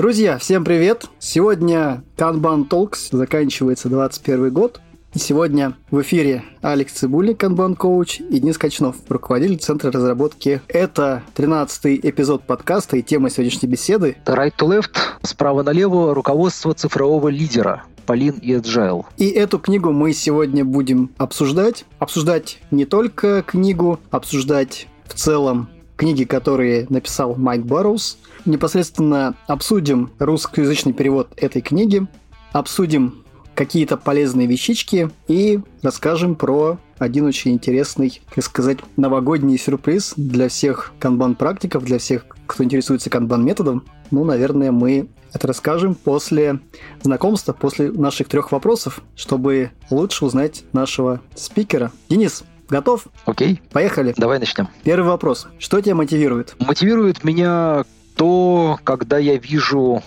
Друзья, 0.00 0.38
всем 0.38 0.64
привет! 0.64 1.10
Сегодня 1.18 2.02
Kanban 2.16 2.66
Talks 2.66 3.14
заканчивается 3.14 3.90
21 3.90 4.50
год. 4.50 4.80
И 5.12 5.18
сегодня 5.18 5.76
в 5.90 6.00
эфире 6.00 6.42
Алекс 6.62 6.94
Цибульник, 6.94 7.44
Kanban 7.44 7.76
коуч, 7.76 8.18
и 8.18 8.40
Денис 8.40 8.56
Качнов, 8.56 8.96
руководитель 9.10 9.58
Центра 9.58 9.92
разработки. 9.92 10.62
Это 10.68 11.22
13-й 11.36 12.00
эпизод 12.02 12.44
подкаста 12.44 12.96
и 12.96 13.02
тема 13.02 13.28
сегодняшней 13.28 13.68
беседы. 13.68 14.16
Right 14.24 14.54
to 14.58 14.66
left, 14.66 14.96
справа 15.22 15.62
налево, 15.62 16.14
руководство 16.14 16.72
цифрового 16.72 17.28
лидера. 17.28 17.82
Полин 18.06 18.38
и 18.40 18.54
Agile. 18.54 19.04
И 19.18 19.28
эту 19.28 19.58
книгу 19.58 19.92
мы 19.92 20.14
сегодня 20.14 20.64
будем 20.64 21.10
обсуждать. 21.18 21.84
Обсуждать 21.98 22.58
не 22.70 22.86
только 22.86 23.42
книгу, 23.42 24.00
обсуждать 24.10 24.86
в 25.04 25.12
целом 25.12 25.68
книги, 26.00 26.24
которые 26.24 26.86
написал 26.88 27.34
Майк 27.36 27.66
Барроуз. 27.66 28.16
Непосредственно 28.46 29.34
обсудим 29.46 30.10
русскоязычный 30.18 30.94
перевод 30.94 31.28
этой 31.36 31.60
книги, 31.60 32.06
обсудим 32.52 33.22
какие-то 33.54 33.98
полезные 33.98 34.46
вещички 34.46 35.10
и 35.28 35.60
расскажем 35.82 36.36
про 36.36 36.78
один 36.98 37.26
очень 37.26 37.52
интересный, 37.52 38.22
как 38.34 38.42
сказать, 38.42 38.78
новогодний 38.96 39.58
сюрприз 39.58 40.14
для 40.16 40.48
всех 40.48 40.94
канбан-практиков, 40.98 41.84
для 41.84 41.98
всех, 41.98 42.24
кто 42.46 42.64
интересуется 42.64 43.10
канбан-методом. 43.10 43.84
Ну, 44.10 44.24
наверное, 44.24 44.72
мы 44.72 45.10
это 45.34 45.48
расскажем 45.48 45.94
после 45.94 46.60
знакомства, 47.02 47.52
после 47.52 47.92
наших 47.92 48.28
трех 48.28 48.52
вопросов, 48.52 49.02
чтобы 49.16 49.72
лучше 49.90 50.24
узнать 50.24 50.64
нашего 50.72 51.20
спикера. 51.34 51.92
Денис, 52.08 52.42
Готов? 52.70 53.06
Окей. 53.26 53.60
Поехали. 53.72 54.14
Давай 54.16 54.38
начнем. 54.38 54.68
Первый 54.84 55.08
вопрос. 55.08 55.48
Что 55.58 55.80
тебя 55.80 55.94
мотивирует? 55.96 56.54
Мотивирует 56.58 57.24
меня 57.24 57.84
то, 58.16 58.78
когда 58.84 59.18
я 59.18 59.36
вижу 59.36 60.02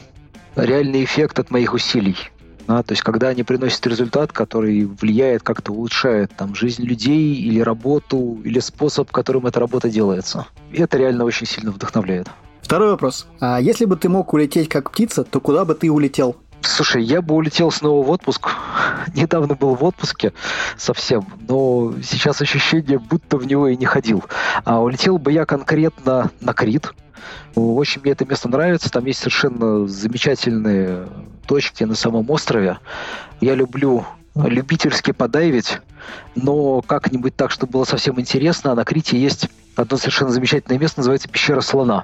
реальный 0.55 1.03
эффект 1.03 1.39
от 1.39 1.51
моих 1.51 1.73
усилий. 1.73 2.15
А, 2.65 2.81
то 2.81 2.93
есть, 2.93 3.01
когда 3.01 3.27
они 3.27 3.43
приносят 3.43 3.85
результат, 3.87 4.31
который 4.31 4.85
влияет, 4.85 5.43
как-то 5.43 5.73
улучшает 5.73 6.31
там, 6.37 6.55
жизнь 6.55 6.83
людей 6.83 7.35
или 7.35 7.59
работу, 7.59 8.39
или 8.43 8.59
способ, 8.59 9.11
которым 9.11 9.45
эта 9.47 9.59
работа 9.59 9.89
делается. 9.89 10.47
И 10.71 10.81
это 10.81 10.97
реально 10.97 11.25
очень 11.25 11.45
сильно 11.45 11.71
вдохновляет. 11.71 12.27
Второй 12.61 12.91
вопрос. 12.91 13.27
А 13.41 13.59
если 13.59 13.83
бы 13.83 13.97
ты 13.97 14.07
мог 14.07 14.33
улететь 14.33 14.69
как 14.69 14.91
птица, 14.91 15.25
то 15.25 15.41
куда 15.41 15.65
бы 15.65 15.75
ты 15.75 15.91
улетел? 15.91 16.37
Слушай, 16.65 17.03
я 17.03 17.21
бы 17.21 17.35
улетел 17.35 17.71
снова 17.71 18.05
в 18.05 18.09
отпуск. 18.09 18.49
Недавно 19.13 19.55
был 19.55 19.75
в 19.75 19.83
отпуске 19.83 20.33
совсем, 20.77 21.25
но 21.47 21.93
сейчас 22.01 22.41
ощущение, 22.41 22.99
будто 22.99 23.37
в 23.37 23.45
него 23.45 23.67
и 23.67 23.75
не 23.75 23.85
ходил. 23.85 24.23
А 24.63 24.81
улетел 24.81 25.17
бы 25.17 25.31
я 25.31 25.45
конкретно 25.45 26.31
на 26.39 26.53
Крит. 26.53 26.93
Очень 27.55 28.01
мне 28.01 28.13
это 28.13 28.25
место 28.25 28.49
нравится. 28.49 28.89
Там 28.89 29.05
есть 29.05 29.19
совершенно 29.19 29.87
замечательные 29.87 31.07
точки 31.45 31.83
на 31.83 31.95
самом 31.95 32.29
острове. 32.29 32.79
Я 33.41 33.55
люблю 33.55 34.05
любительски 34.35 35.11
подайвить, 35.11 35.79
но 36.35 36.81
как-нибудь 36.81 37.35
так, 37.35 37.51
чтобы 37.51 37.73
было 37.73 37.83
совсем 37.83 38.19
интересно. 38.19 38.71
А 38.71 38.75
на 38.75 38.85
Крите 38.85 39.19
есть 39.19 39.49
одно 39.75 39.97
совершенно 39.97 40.31
замечательное 40.31 40.79
место, 40.79 41.01
называется 41.01 41.27
пещера 41.27 41.61
слона. 41.61 42.03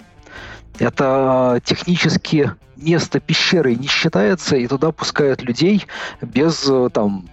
Это 0.77 1.61
технически 1.63 2.51
место 2.77 3.19
пещеры 3.19 3.75
не 3.75 3.87
считается, 3.87 4.55
и 4.55 4.67
туда 4.67 4.91
пускают 4.91 5.41
людей 5.41 5.85
без 6.21 6.67
э, 6.69 6.89
там 6.93 7.29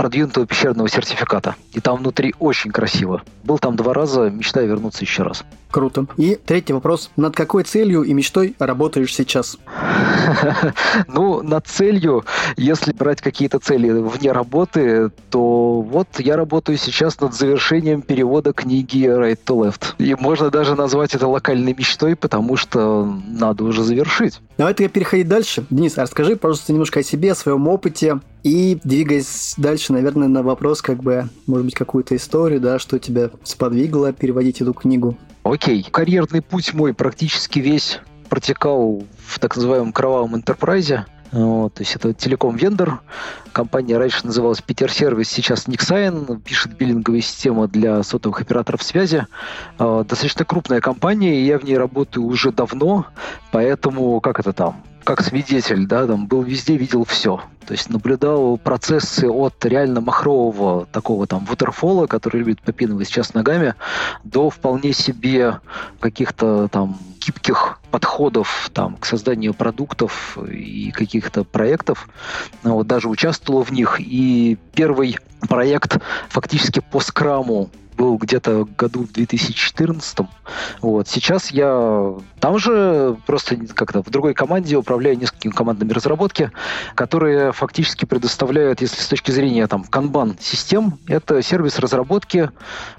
продвинутого 0.00 0.46
пещерного 0.46 0.88
сертификата. 0.88 1.56
И 1.74 1.80
там 1.80 1.98
внутри 1.98 2.34
очень 2.38 2.70
красиво. 2.70 3.22
Был 3.44 3.58
там 3.58 3.76
два 3.76 3.92
раза, 3.92 4.30
мечтаю 4.30 4.66
вернуться 4.66 5.04
еще 5.04 5.24
раз. 5.24 5.44
Круто. 5.70 6.06
И 6.16 6.36
третий 6.36 6.72
вопрос. 6.72 7.10
Над 7.16 7.36
какой 7.36 7.64
целью 7.64 8.02
и 8.02 8.14
мечтой 8.14 8.54
работаешь 8.58 9.14
сейчас? 9.14 9.58
Ну, 11.06 11.42
над 11.42 11.66
целью, 11.66 12.24
если 12.56 12.92
брать 12.92 13.20
какие-то 13.20 13.58
цели 13.58 13.90
вне 13.90 14.32
работы, 14.32 15.10
то 15.30 15.80
вот 15.80 16.08
я 16.18 16.36
работаю 16.36 16.78
сейчас 16.78 17.20
над 17.20 17.34
завершением 17.34 18.02
перевода 18.02 18.52
книги 18.52 19.06
Right 19.06 19.38
to 19.44 19.56
Left. 19.64 19.94
И 19.98 20.14
можно 20.14 20.50
даже 20.50 20.74
назвать 20.74 21.14
это 21.14 21.26
локальной 21.26 21.74
мечтой, 21.74 22.16
потому 22.16 22.56
что 22.56 23.04
надо 23.04 23.64
уже 23.64 23.82
завершить. 23.82 24.40
Давай 24.56 24.74
тогда 24.74 24.90
переходить 24.90 25.28
дальше. 25.28 25.64
Денис, 25.70 25.98
а 25.98 26.02
расскажи, 26.02 26.36
пожалуйста, 26.36 26.72
немножко 26.72 27.00
о 27.00 27.02
себе, 27.02 27.32
о 27.32 27.34
своем 27.34 27.66
опыте, 27.68 28.20
и 28.42 28.78
двигаясь 28.84 29.54
дальше, 29.56 29.92
наверное, 29.92 30.28
на 30.28 30.42
вопрос, 30.42 30.82
как 30.82 31.02
бы, 31.02 31.28
может 31.46 31.66
быть, 31.66 31.74
какую-то 31.74 32.16
историю, 32.16 32.60
да, 32.60 32.78
что 32.78 32.98
тебя 32.98 33.30
сподвигло 33.44 34.12
переводить 34.12 34.60
эту 34.60 34.72
книгу. 34.72 35.16
Окей. 35.42 35.86
Карьерный 35.90 36.42
путь 36.42 36.74
мой 36.74 36.94
практически 36.94 37.58
весь 37.58 38.00
протекал 38.28 39.04
в 39.26 39.38
так 39.38 39.56
называемом 39.56 39.92
кровавом 39.92 40.36
интерпрайзе. 40.36 41.06
Вот, 41.32 41.74
то 41.74 41.82
есть 41.82 41.94
это 41.94 42.12
телеком-вендор. 42.12 43.00
Компания 43.52 43.96
раньше 43.98 44.26
называлась 44.26 44.60
Питер 44.60 44.90
Сервис, 44.90 45.28
сейчас 45.28 45.68
Nixine, 45.68 46.40
пишет 46.40 46.76
биллинговые 46.76 47.22
системы 47.22 47.68
для 47.68 48.02
сотовых 48.02 48.40
операторов 48.40 48.82
связи. 48.82 49.26
Э, 49.78 50.04
достаточно 50.08 50.44
крупная 50.44 50.80
компания, 50.80 51.40
и 51.40 51.44
я 51.44 51.58
в 51.58 51.64
ней 51.64 51.78
работаю 51.78 52.24
уже 52.24 52.50
давно, 52.50 53.06
поэтому 53.52 54.20
как 54.20 54.40
это 54.40 54.52
там? 54.52 54.82
Как 55.04 55.22
свидетель, 55.22 55.86
да, 55.86 56.06
там 56.06 56.26
был 56.26 56.42
везде, 56.42 56.76
видел 56.76 57.04
все. 57.04 57.40
То 57.66 57.74
есть 57.74 57.88
наблюдал 57.88 58.58
процессы 58.58 59.28
от 59.28 59.64
реально 59.64 60.00
махрового 60.00 60.86
такого 60.86 61.26
там 61.26 61.44
ватерфола, 61.44 62.06
который 62.06 62.38
любит 62.38 62.60
попинывать 62.60 63.08
сейчас 63.08 63.34
ногами, 63.34 63.74
до 64.24 64.50
вполне 64.50 64.92
себе 64.92 65.60
каких-то 66.00 66.68
там 66.68 66.98
гибких 67.20 67.78
подходов 67.90 68.70
там, 68.72 68.96
к 68.96 69.06
созданию 69.06 69.54
продуктов 69.54 70.38
и 70.38 70.90
каких-то 70.90 71.44
проектов. 71.44 72.08
Вот, 72.62 72.86
даже 72.86 73.08
участвовал 73.08 73.62
в 73.62 73.70
них. 73.70 74.00
И 74.00 74.58
первый 74.74 75.18
проект 75.48 75.98
фактически 76.28 76.80
по 76.80 77.00
скраму 77.00 77.70
был 78.00 78.16
где-то 78.16 78.66
году 78.78 79.04
в 79.04 79.12
2014. 79.12 80.20
Вот. 80.80 81.06
Сейчас 81.06 81.50
я 81.50 82.14
там 82.40 82.58
же 82.58 83.18
просто 83.26 83.56
как-то 83.74 84.02
в 84.02 84.08
другой 84.08 84.32
команде 84.32 84.76
управляю 84.76 85.18
несколькими 85.18 85.52
командами 85.52 85.92
разработки, 85.92 86.50
которые 86.94 87.52
фактически 87.52 88.06
предоставляют, 88.06 88.80
если 88.80 88.98
с 88.98 89.06
точки 89.06 89.32
зрения 89.32 89.66
там 89.66 89.84
канбан 89.84 90.38
систем, 90.40 90.98
это 91.08 91.42
сервис 91.42 91.78
разработки 91.78 92.50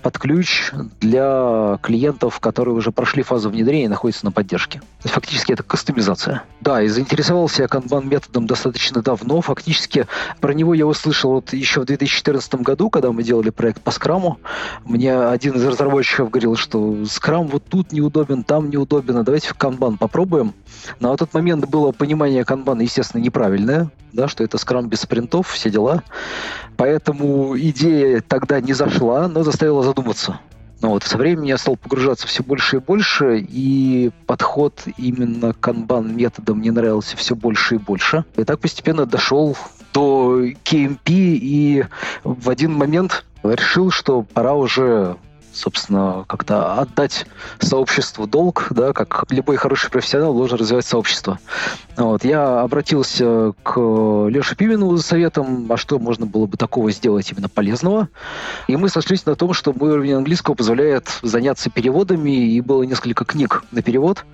под 0.04 0.20
ключ 0.20 0.72
для 1.00 1.80
клиентов, 1.82 2.40
которые 2.40 2.76
уже 2.76 2.92
прошли 2.92 3.24
фазу 3.24 3.50
внедрения 3.50 3.86
и 3.86 3.88
находятся 3.88 4.26
на 4.26 4.32
поддержке. 4.32 4.82
То 4.82 5.06
есть 5.06 5.16
фактически 5.16 5.54
это 5.54 5.64
кастомизация. 5.64 6.44
Да, 6.60 6.80
и 6.84 6.88
заинтересовался 6.88 7.64
я 7.64 7.68
канбан 7.68 8.08
методом 8.08 8.46
достаточно 8.46 9.02
давно. 9.02 9.42
Фактически 9.42 10.06
про 10.40 10.54
него 10.54 10.76
я 10.76 10.86
услышал 10.86 11.32
вот 11.32 11.54
еще 11.54 11.82
в 11.82 11.86
2014 11.86 12.54
году, 12.56 12.92
когда 12.92 13.12
мы 13.12 13.24
делали 13.24 13.50
проект 13.50 13.82
по 13.82 13.90
скраму. 13.90 14.38
Мне 14.92 15.18
один 15.18 15.54
из 15.56 15.64
разработчиков 15.64 16.30
говорил, 16.30 16.58
что 16.58 17.06
скрам 17.06 17.48
вот 17.48 17.64
тут 17.64 17.94
неудобен, 17.94 18.44
там 18.44 18.70
неудобен, 18.70 19.16
а 19.16 19.24
давайте 19.24 19.48
в 19.48 19.54
канбан 19.54 19.98
попробуем. 19.98 20.54
На 21.00 21.16
тот 21.16 21.34
момент 21.34 21.66
было 21.70 21.94
понимание 21.94 22.44
канбана, 22.44 22.82
естественно, 22.82 23.22
неправильное, 23.22 23.90
да, 24.12 24.28
что 24.28 24.44
это 24.44 24.58
скрам 24.58 24.90
без 24.90 25.00
спринтов, 25.00 25.48
все 25.48 25.70
дела. 25.70 26.04
Поэтому 26.76 27.58
идея 27.58 28.20
тогда 28.20 28.60
не 28.60 28.74
зашла, 28.74 29.30
но 29.30 29.44
заставила 29.44 29.82
задуматься. 29.82 30.42
Ну 30.82 30.90
вот, 30.90 31.04
со 31.04 31.18
временем 31.18 31.44
я 31.44 31.58
стал 31.58 31.78
погружаться 31.78 32.28
все 32.28 32.44
больше 32.44 32.76
и 32.76 32.80
больше, 32.80 33.38
и 33.40 34.12
подход 34.26 34.84
именно 34.98 35.54
канбан 35.54 36.14
методом 36.18 36.58
мне 36.58 36.74
нравился 36.74 37.16
все 37.16 37.34
больше 37.34 37.76
и 37.76 37.78
больше. 37.78 38.26
И 38.36 38.44
так 38.44 38.60
постепенно 38.60 39.06
дошел 39.06 39.56
до 39.94 40.44
KMP, 40.64 41.00
и 41.08 41.86
в 42.24 42.50
один 42.50 42.74
момент 42.74 43.26
решил, 43.44 43.92
что 43.92 44.22
пора 44.22 44.54
уже 44.54 45.18
собственно, 45.54 46.26
как-то 46.28 46.76
отдать 46.76 47.26
сообществу 47.60 48.28
долг, 48.28 48.68
да, 48.72 48.94
как 48.94 49.26
любой 49.30 49.58
хороший 49.58 49.90
профессионал 49.90 50.34
должен 50.34 50.58
развивать 50.58 50.86
сообщество. 50.86 51.40
Вот. 51.98 52.24
Я 52.24 52.62
обратился 52.62 53.54
к 53.64 53.80
Леше 54.30 54.56
Пимену 54.56 54.96
за 54.96 55.04
советом, 55.04 55.72
а 55.72 55.78
что 55.78 56.00
можно 56.00 56.26
было 56.26 56.46
бы 56.46 56.58
такого 56.58 56.92
сделать 56.92 57.32
именно 57.32 57.50
полезного. 57.50 58.10
И 58.68 58.76
мы 58.76 58.90
сошлись 58.90 59.26
на 59.26 59.36
том, 59.36 59.54
что 59.54 59.74
мой 59.74 59.92
уровень 59.92 60.14
английского 60.14 60.56
позволяет 60.56 61.20
заняться 61.22 61.70
переводами, 61.70 62.32
и 62.32 62.62
было 62.62 62.84
несколько 62.84 63.26
книг 63.26 63.64
на 63.72 63.82
перевод, 63.82 64.26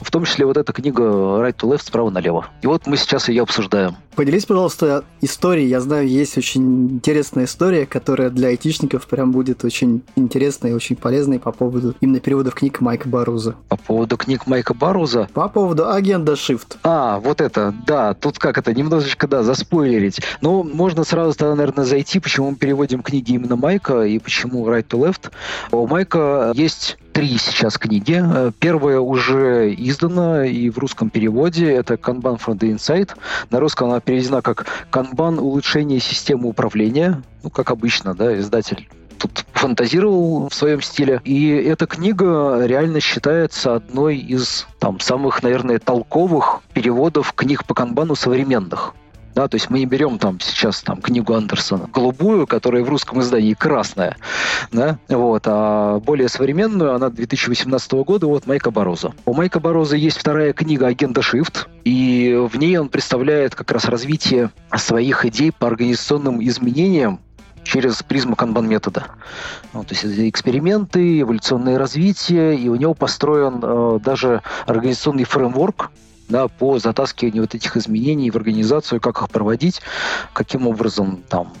в 0.00 0.10
том 0.10 0.24
числе 0.24 0.46
вот 0.46 0.56
эта 0.56 0.72
книга 0.72 1.02
Right 1.02 1.56
to 1.56 1.70
Left 1.70 1.84
справа 1.84 2.10
налево. 2.10 2.46
И 2.62 2.66
вот 2.66 2.86
мы 2.86 2.96
сейчас 2.96 3.28
ее 3.28 3.42
обсуждаем. 3.42 3.96
Поделись, 4.14 4.46
пожалуйста, 4.46 5.04
историей. 5.20 5.68
Я 5.68 5.80
знаю, 5.82 6.08
есть 6.08 6.38
очень 6.38 6.88
интересная 6.88 7.44
история, 7.44 7.84
которая 7.84 8.30
для 8.30 8.48
айтишников 8.48 9.06
прям 9.06 9.30
будет 9.30 9.62
очень 9.62 10.02
интересной 10.16 10.65
и 10.66 10.72
очень 10.72 10.96
полезной 10.96 11.38
по 11.38 11.52
поводу 11.52 11.94
именно 12.00 12.20
переводов 12.20 12.54
книг 12.54 12.80
Майка 12.80 13.08
Баруза. 13.08 13.54
По 13.68 13.76
поводу 13.76 14.16
книг 14.16 14.46
Майка 14.46 14.74
Баруза? 14.74 15.28
По 15.32 15.48
поводу 15.48 15.90
агента 15.90 16.32
Shift. 16.32 16.76
А, 16.82 17.18
вот 17.20 17.40
это, 17.40 17.74
да, 17.86 18.14
тут 18.14 18.38
как 18.38 18.58
это, 18.58 18.74
немножечко, 18.74 19.26
да, 19.28 19.42
заспойлерить. 19.42 20.20
Но 20.40 20.62
можно 20.62 21.04
сразу 21.04 21.36
тогда, 21.36 21.54
наверное, 21.54 21.84
зайти, 21.84 22.18
почему 22.18 22.50
мы 22.50 22.56
переводим 22.56 23.02
книги 23.02 23.32
именно 23.32 23.56
Майка 23.56 24.02
и 24.02 24.18
почему 24.18 24.66
Right 24.68 24.86
to 24.86 24.98
Left. 24.98 25.30
У 25.72 25.86
Майка 25.86 26.52
есть 26.54 26.98
три 27.16 27.38
сейчас 27.38 27.78
книги. 27.78 28.22
Э, 28.22 28.52
первая 28.58 29.00
уже 29.00 29.74
издана 29.74 30.44
и 30.44 30.68
в 30.68 30.76
русском 30.76 31.08
переводе. 31.08 31.72
Это 31.72 31.94
Kanban 31.94 32.38
from 32.38 32.58
the 32.58 32.74
Inside. 32.74 33.10
На 33.50 33.58
русском 33.58 33.88
она 33.88 34.00
переведена 34.00 34.42
как 34.42 34.66
Kanban 34.92 35.38
улучшение 35.38 35.98
системы 35.98 36.48
управления. 36.48 37.22
Ну, 37.42 37.48
как 37.48 37.70
обычно, 37.70 38.14
да, 38.14 38.38
издатель 38.38 38.86
тут 39.18 39.44
фантазировал 39.52 40.48
в 40.48 40.54
своем 40.54 40.82
стиле. 40.82 41.20
И 41.24 41.48
эта 41.50 41.86
книга 41.86 42.64
реально 42.64 43.00
считается 43.00 43.74
одной 43.74 44.16
из 44.18 44.66
там, 44.78 45.00
самых, 45.00 45.42
наверное, 45.42 45.78
толковых 45.78 46.60
переводов 46.72 47.32
книг 47.32 47.64
по 47.64 47.74
канбану 47.74 48.14
современных. 48.14 48.94
Да, 49.36 49.48
то 49.48 49.56
есть 49.56 49.68
мы 49.68 49.80
не 49.80 49.84
берем 49.84 50.18
там 50.18 50.40
сейчас 50.40 50.80
там 50.82 51.02
книгу 51.02 51.34
Андерсона 51.34 51.90
голубую, 51.92 52.46
которая 52.46 52.82
в 52.82 52.88
русском 52.88 53.20
издании 53.20 53.52
красная, 53.52 54.16
да, 54.72 54.98
вот, 55.10 55.42
а 55.44 56.00
более 56.00 56.30
современную, 56.30 56.94
она 56.94 57.10
2018 57.10 57.92
года 57.92 58.28
от 58.28 58.46
Майка 58.46 58.70
Бороза. 58.70 59.12
У 59.26 59.34
Майка 59.34 59.60
Бороза 59.60 59.94
есть 59.94 60.16
вторая 60.16 60.54
книга 60.54 60.86
«Агента 60.86 61.20
Shift», 61.20 61.66
и 61.84 62.34
в 62.50 62.56
ней 62.56 62.78
он 62.78 62.88
представляет 62.88 63.54
как 63.54 63.70
раз 63.72 63.84
развитие 63.84 64.52
своих 64.74 65.26
идей 65.26 65.52
по 65.52 65.66
организационным 65.66 66.42
изменениям 66.42 67.20
через 67.66 68.02
призму 68.02 68.36
канбан-метода. 68.36 69.06
Вот, 69.72 69.88
то 69.88 69.94
есть 69.94 70.04
эксперименты, 70.04 71.20
эволюционное 71.20 71.78
развитие, 71.78 72.56
и 72.56 72.68
у 72.68 72.76
него 72.76 72.94
построен 72.94 73.60
э, 73.62 73.98
даже 74.02 74.42
организационный 74.66 75.24
фреймворк, 75.24 75.90
да, 76.28 76.48
по 76.48 76.78
затаскиванию 76.78 77.42
вот 77.42 77.54
этих 77.54 77.76
изменений 77.76 78.30
в 78.30 78.36
организацию, 78.36 79.00
как 79.00 79.20
их 79.20 79.28
проводить, 79.28 79.80
каким 80.32 80.66
образом 80.66 81.22
там 81.28 81.52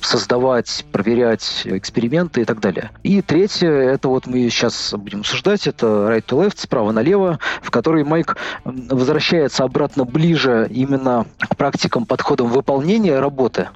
создавать, 0.00 0.84
проверять 0.92 1.62
эксперименты 1.64 2.40
и 2.40 2.44
так 2.44 2.60
далее. 2.60 2.90
И 3.02 3.20
третье, 3.20 3.68
это 3.68 4.08
вот 4.08 4.26
мы 4.26 4.48
сейчас 4.48 4.94
будем 4.96 5.20
обсуждать, 5.20 5.66
это 5.66 5.86
right 5.86 6.24
to 6.24 6.42
left, 6.42 6.54
справа 6.56 6.90
налево, 6.92 7.38
в 7.62 7.70
которой 7.70 8.04
Майк 8.04 8.36
возвращается 8.64 9.64
обратно 9.64 10.04
ближе 10.04 10.66
именно 10.70 11.26
к 11.38 11.54
практикам, 11.56 12.06
подходам 12.06 12.48
выполнения 12.48 13.18
работы. 13.20 13.68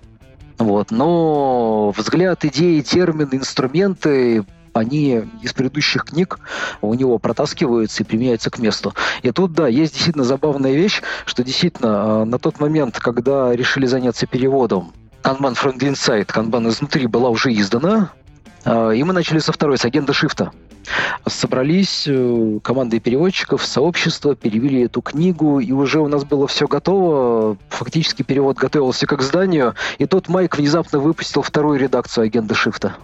Вот. 0.59 0.91
Но 0.91 1.93
взгляд, 1.97 2.45
идеи, 2.45 2.81
термины, 2.81 3.35
инструменты 3.35 4.45
они 4.73 5.23
из 5.41 5.53
предыдущих 5.53 6.05
книг 6.05 6.41
у 6.81 6.95
него 6.95 7.19
протаскиваются 7.19 8.03
и 8.03 8.07
применяются 8.07 8.51
к 8.51 8.59
месту. 8.59 8.93
И 9.23 9.31
тут, 9.31 9.53
да, 9.53 9.69
есть 9.69 9.95
действительно 9.95 10.25
забавная 10.25 10.73
вещь, 10.73 11.01
что 11.27 11.45
действительно 11.45 12.23
а, 12.23 12.25
на 12.25 12.39
тот 12.39 12.59
момент, 12.59 12.99
когда 12.99 13.55
решили 13.55 13.87
заняться 13.87 14.27
переводом 14.27 14.93
Kanban 15.23 15.55
the 15.55 15.93
Inside, 15.93 16.27
Kanban 16.27 16.69
изнутри 16.69 17.07
была 17.07 17.31
уже 17.31 17.53
издана, 17.53 18.11
и 18.67 19.03
мы 19.03 19.13
начали 19.13 19.39
со 19.39 19.53
второй, 19.53 19.79
с 19.79 19.85
агента 19.85 20.13
Шифта. 20.13 20.53
Собрались 21.27 22.05
э, 22.07 22.59
командой 22.63 23.01
переводчиков, 23.01 23.65
сообщество, 23.65 24.35
перевели 24.35 24.83
эту 24.83 25.01
книгу, 25.01 25.61
и 25.61 25.73
уже 25.73 26.01
у 26.01 26.09
нас 26.09 26.25
было 26.25 26.47
все 26.47 26.67
готово. 26.67 27.57
Фактически 27.71 28.23
перевод 28.23 28.59
готовился 28.59 29.07
как 29.07 29.21
к 29.21 29.23
зданию, 29.23 29.75
и 29.99 30.07
тут 30.07 30.29
Майк 30.29 30.59
внезапно 30.59 30.99
выпустил 30.99 31.43
вторую 31.43 31.79
редакцию 31.79 32.25
агента 32.25 32.55
Шифта 32.55 32.97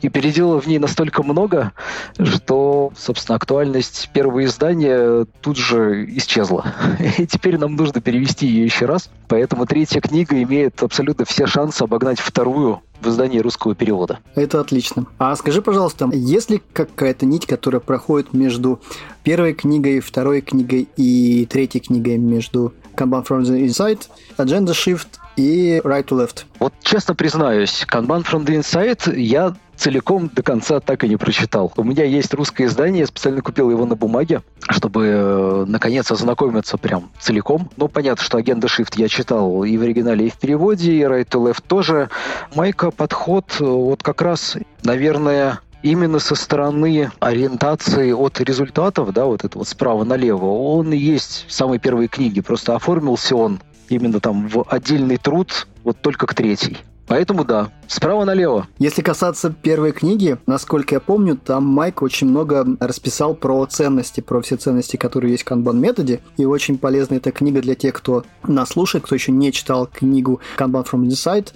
и 0.00 0.08
переделал 0.08 0.60
в 0.60 0.66
ней 0.66 0.78
настолько 0.78 1.22
много, 1.22 1.72
что, 2.18 2.92
собственно, 2.96 3.36
актуальность 3.36 4.10
первого 4.12 4.44
издания 4.44 5.26
тут 5.40 5.56
же 5.56 6.04
исчезла. 6.16 6.66
И 7.18 7.26
теперь 7.26 7.58
нам 7.58 7.76
нужно 7.76 8.00
перевести 8.00 8.46
ее 8.46 8.64
еще 8.64 8.86
раз. 8.86 9.10
Поэтому 9.28 9.66
третья 9.66 10.00
книга 10.00 10.40
имеет 10.42 10.82
абсолютно 10.82 11.24
все 11.24 11.46
шансы 11.46 11.82
обогнать 11.82 12.20
вторую 12.20 12.82
в 13.04 13.08
издании 13.08 13.38
русского 13.38 13.74
перевода. 13.74 14.20
Это 14.34 14.60
отлично. 14.60 15.06
А 15.18 15.34
скажи, 15.36 15.62
пожалуйста, 15.62 16.08
есть 16.12 16.50
ли 16.50 16.62
какая-то 16.72 17.26
нить, 17.26 17.46
которая 17.46 17.80
проходит 17.80 18.32
между 18.32 18.80
первой 19.22 19.54
книгой, 19.54 20.00
второй 20.00 20.40
книгой 20.40 20.88
и 20.96 21.46
третьей 21.46 21.80
книгой, 21.80 22.18
между 22.18 22.72
Kanban 22.96 23.26
from 23.26 23.42
the 23.42 23.64
Inside, 23.64 24.02
Agenda 24.38 24.72
Shift 24.72 25.18
и 25.36 25.80
Right 25.84 26.06
to 26.06 26.18
Left? 26.18 26.44
Вот 26.58 26.72
честно 26.82 27.14
признаюсь, 27.14 27.84
Kanban 27.90 28.24
from 28.24 28.44
the 28.44 28.58
Inside 28.58 29.18
я 29.18 29.54
целиком 29.76 30.30
до 30.32 30.42
конца 30.42 30.80
так 30.80 31.04
и 31.04 31.08
не 31.08 31.16
прочитал. 31.16 31.72
У 31.76 31.84
меня 31.84 32.04
есть 32.04 32.32
русское 32.34 32.64
издание, 32.64 33.00
я 33.00 33.06
специально 33.06 33.42
купил 33.42 33.70
его 33.70 33.86
на 33.86 33.96
бумаге, 33.96 34.42
чтобы 34.68 35.06
э, 35.06 35.64
наконец 35.66 36.10
ознакомиться 36.10 36.78
прям 36.78 37.10
целиком. 37.20 37.70
Ну, 37.76 37.88
понятно, 37.88 38.22
что 38.22 38.38
агента 38.38 38.66
Shift 38.66 38.94
я 38.96 39.08
читал 39.08 39.64
и 39.64 39.76
в 39.76 39.82
оригинале, 39.82 40.26
и 40.26 40.30
в 40.30 40.38
переводе, 40.38 40.92
и 40.92 41.00
Right 41.00 41.28
to 41.28 41.42
Left 41.42 41.62
тоже. 41.66 42.08
Майка 42.54 42.90
подход 42.90 43.56
э, 43.60 43.64
вот 43.64 44.02
как 44.02 44.22
раз, 44.22 44.56
наверное, 44.82 45.60
именно 45.82 46.18
со 46.18 46.34
стороны 46.34 47.10
ориентации 47.20 48.12
от 48.12 48.40
результатов, 48.40 49.12
да, 49.12 49.26
вот 49.26 49.44
это 49.44 49.58
вот 49.58 49.68
справа 49.68 50.04
налево, 50.04 50.46
он 50.46 50.92
и 50.92 50.96
есть 50.96 51.46
в 51.48 51.52
самой 51.52 51.78
первой 51.78 52.08
книге. 52.08 52.42
Просто 52.42 52.74
оформился 52.74 53.36
он 53.36 53.60
именно 53.88 54.20
там 54.20 54.48
в 54.48 54.64
отдельный 54.68 55.16
труд, 55.16 55.66
вот 55.82 56.00
только 56.00 56.26
к 56.26 56.34
третьей. 56.34 56.78
Поэтому 57.06 57.44
да, 57.44 57.70
справа 57.86 58.24
налево. 58.24 58.66
Если 58.78 59.02
касаться 59.02 59.50
первой 59.50 59.92
книги, 59.92 60.38
насколько 60.46 60.94
я 60.94 61.00
помню, 61.00 61.36
там 61.36 61.66
Майк 61.66 62.00
очень 62.02 62.28
много 62.28 62.66
расписал 62.80 63.34
про 63.34 63.64
ценности, 63.66 64.20
про 64.20 64.40
все 64.40 64.56
ценности, 64.56 64.96
которые 64.96 65.32
есть 65.32 65.44
в 65.44 65.46
Kanban 65.46 65.76
методе. 65.76 66.20
И 66.38 66.46
очень 66.46 66.78
полезна 66.78 67.16
эта 67.16 67.30
книга 67.30 67.60
для 67.60 67.74
тех, 67.74 67.92
кто 67.94 68.24
нас 68.42 68.70
слушает, 68.70 69.04
кто 69.04 69.14
еще 69.14 69.32
не 69.32 69.52
читал 69.52 69.86
книгу 69.86 70.40
Kanban 70.56 70.86
from 70.90 71.06
Inside. 71.06 71.52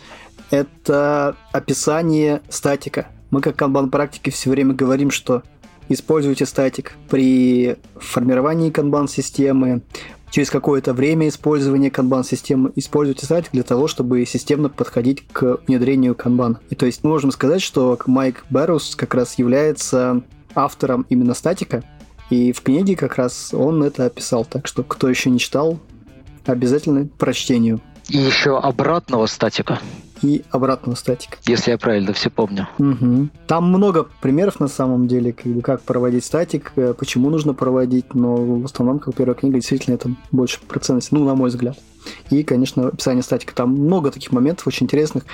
Это 0.50 1.36
описание 1.52 2.42
статика. 2.50 3.08
Мы 3.30 3.40
как 3.40 3.56
Kanban 3.56 3.88
практики 3.88 4.30
все 4.30 4.50
время 4.50 4.75
говорим, 4.75 5.10
что 5.10 5.42
используйте 5.88 6.46
статик 6.46 6.92
при 7.08 7.76
формировании 7.96 8.70
канбан-системы, 8.70 9.82
через 10.30 10.50
какое-то 10.50 10.92
время 10.92 11.28
использования 11.28 11.90
канбан-системы 11.90 12.72
используйте 12.76 13.26
статик 13.26 13.50
для 13.52 13.62
того, 13.62 13.88
чтобы 13.88 14.25
системно 14.26 14.69
подходить 14.69 15.26
к 15.28 15.60
внедрению 15.66 16.14
канбан. 16.14 16.58
И 16.70 16.75
то 16.75 16.86
есть 16.86 17.04
мы 17.04 17.10
можем 17.10 17.30
сказать, 17.30 17.62
что 17.62 17.98
Майк 18.06 18.44
Бэрус 18.50 18.94
как 18.96 19.14
раз 19.14 19.38
является 19.38 20.22
автором 20.54 21.06
именно 21.08 21.34
статика, 21.34 21.84
и 22.30 22.52
в 22.52 22.60
книге 22.60 22.96
как 22.96 23.16
раз 23.16 23.54
он 23.54 23.82
это 23.82 24.06
описал. 24.06 24.44
Так 24.44 24.66
что, 24.66 24.82
кто 24.82 25.08
еще 25.08 25.30
не 25.30 25.38
читал, 25.38 25.78
обязательно 26.44 27.08
прочтению. 27.19 27.80
И 28.08 28.16
еще 28.19 28.58
обратного 28.58 29.26
статика 29.26 29.80
и 30.23 30.43
обратного 30.50 30.97
статика. 30.97 31.38
Если 31.47 31.70
я 31.70 31.79
правильно 31.79 32.12
все 32.12 32.31
помню. 32.31 32.69
Угу. 32.79 33.29
Там 33.47 33.69
много 33.69 34.09
примеров 34.20 34.61
на 34.61 34.69
самом 34.69 35.09
деле, 35.09 35.33
как, 35.33 35.47
бы, 35.47 35.61
как 35.62 35.83
проводить 35.83 36.25
статик, 36.25 36.73
э, 36.76 36.95
почему 36.97 37.31
нужно 37.31 37.54
проводить, 37.54 38.14
но 38.14 38.37
в 38.37 38.64
основном, 38.64 38.99
как 38.99 39.14
первая 39.14 39.35
книга, 39.35 39.57
действительно 39.57 39.95
это 39.95 40.11
больше 40.31 40.61
про 40.61 40.81
ценности, 40.81 41.14
ну, 41.14 41.25
на 41.25 41.35
мой 41.35 41.50
взгляд. 41.50 41.78
И, 42.31 42.42
конечно, 42.42 42.88
описание 42.88 43.23
статика. 43.23 43.54
Там 43.54 43.71
много 43.71 44.11
таких 44.11 44.33
моментов 44.33 44.66
очень 44.66 44.85
интересных. 44.85 45.25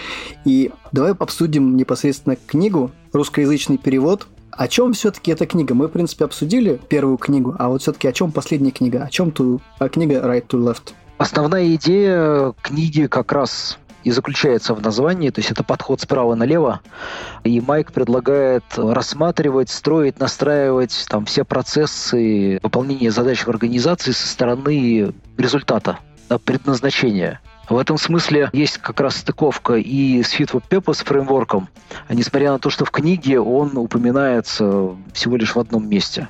И 0.45 0.73
давай 0.93 1.13
обсудим 1.13 1.77
непосредственно 1.77 2.37
книгу, 2.37 2.91
русскоязычный 3.13 3.79
перевод. 3.79 4.27
О 4.51 4.69
чем 4.69 4.93
все-таки 4.93 5.33
эта 5.33 5.47
книга? 5.47 5.75
Мы, 5.75 5.89
в 5.89 5.91
принципе, 5.91 6.25
обсудили 6.25 6.81
первую 6.89 7.19
книгу, 7.19 7.57
а 7.59 7.69
вот 7.69 7.83
все-таки 7.83 8.07
о 8.07 8.13
чем 8.13 8.31
последняя 8.31 8.71
книга? 8.71 9.03
О 9.03 9.11
чем 9.11 9.33
ту, 9.33 9.61
а 9.79 9.89
книга 9.89 10.15
Right 10.17 10.47
to 10.47 10.63
Left? 10.63 10.93
Основная 11.19 11.75
идея 11.75 12.55
книги 12.63 13.07
как 13.07 13.33
раз 13.33 13.79
и 14.05 14.11
заключается 14.11 14.75
в 14.75 14.83
названии, 14.83 15.31
то 15.31 15.41
есть 15.41 15.51
это 15.51 15.65
подход 15.65 16.01
справа 16.01 16.35
налево, 16.35 16.81
и 17.43 17.61
Майк 17.61 17.93
предлагает 17.93 18.65
рассматривать, 18.77 19.71
строить, 19.71 20.21
настраивать 20.21 21.07
там 21.09 21.25
все 21.25 21.45
процессы 21.45 22.61
выполнения 22.63 23.11
задач 23.11 23.41
в 23.41 23.49
организации 23.49 24.13
со 24.13 24.29
стороны 24.29 25.13
результата, 25.37 25.99
предназначения. 26.45 27.41
В 27.69 27.79
этом 27.79 27.97
смысле 27.97 28.51
есть 28.53 28.77
как 28.77 29.01
раз 29.01 29.17
стыковка 29.17 29.75
и 29.75 30.23
с 30.23 30.39
Fit 30.39 30.51
for 30.51 30.63
Purpose 30.69 31.03
фреймворком, 31.03 31.69
а 32.09 32.15
несмотря 32.15 32.53
на 32.53 32.59
то, 32.59 32.69
что 32.69 32.85
в 32.85 32.91
книге 32.91 33.41
он 33.41 33.79
упоминается 33.79 34.91
всего 35.15 35.37
лишь 35.37 35.55
в 35.55 35.59
одном 35.59 35.89
месте. 35.89 36.29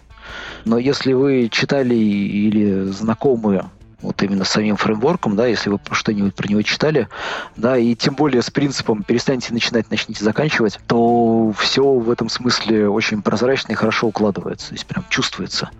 Но 0.65 0.79
если 0.79 1.13
вы 1.13 1.49
читали 1.51 1.95
или 1.95 2.85
знакомы 2.85 3.65
вот 4.05 4.23
именно 4.23 4.45
самим 4.45 4.77
фреймворком, 4.77 5.37
да, 5.37 5.47
если 5.47 5.71
вы 5.71 5.81
что-нибудь 5.91 6.35
про 6.35 6.49
него 6.49 6.63
читали, 6.63 7.09
да, 7.57 7.77
и 7.77 7.95
тем 7.95 8.15
более 8.15 8.43
с 8.43 8.51
принципом 8.51 9.03
перестаньте 9.03 9.53
начинать, 9.53 9.91
начните 9.91 10.23
заканчивать, 10.23 10.79
то 10.87 11.53
все 11.59 11.83
в 11.83 12.11
этом 12.11 12.29
смысле 12.29 12.89
очень 12.89 13.23
прозрачно 13.23 13.73
и 13.73 13.77
хорошо 13.77 14.09
укладывается, 14.09 14.69
то 14.69 14.75
есть 14.75 14.87
прям 14.87 15.05
чувствуется. 15.09 15.71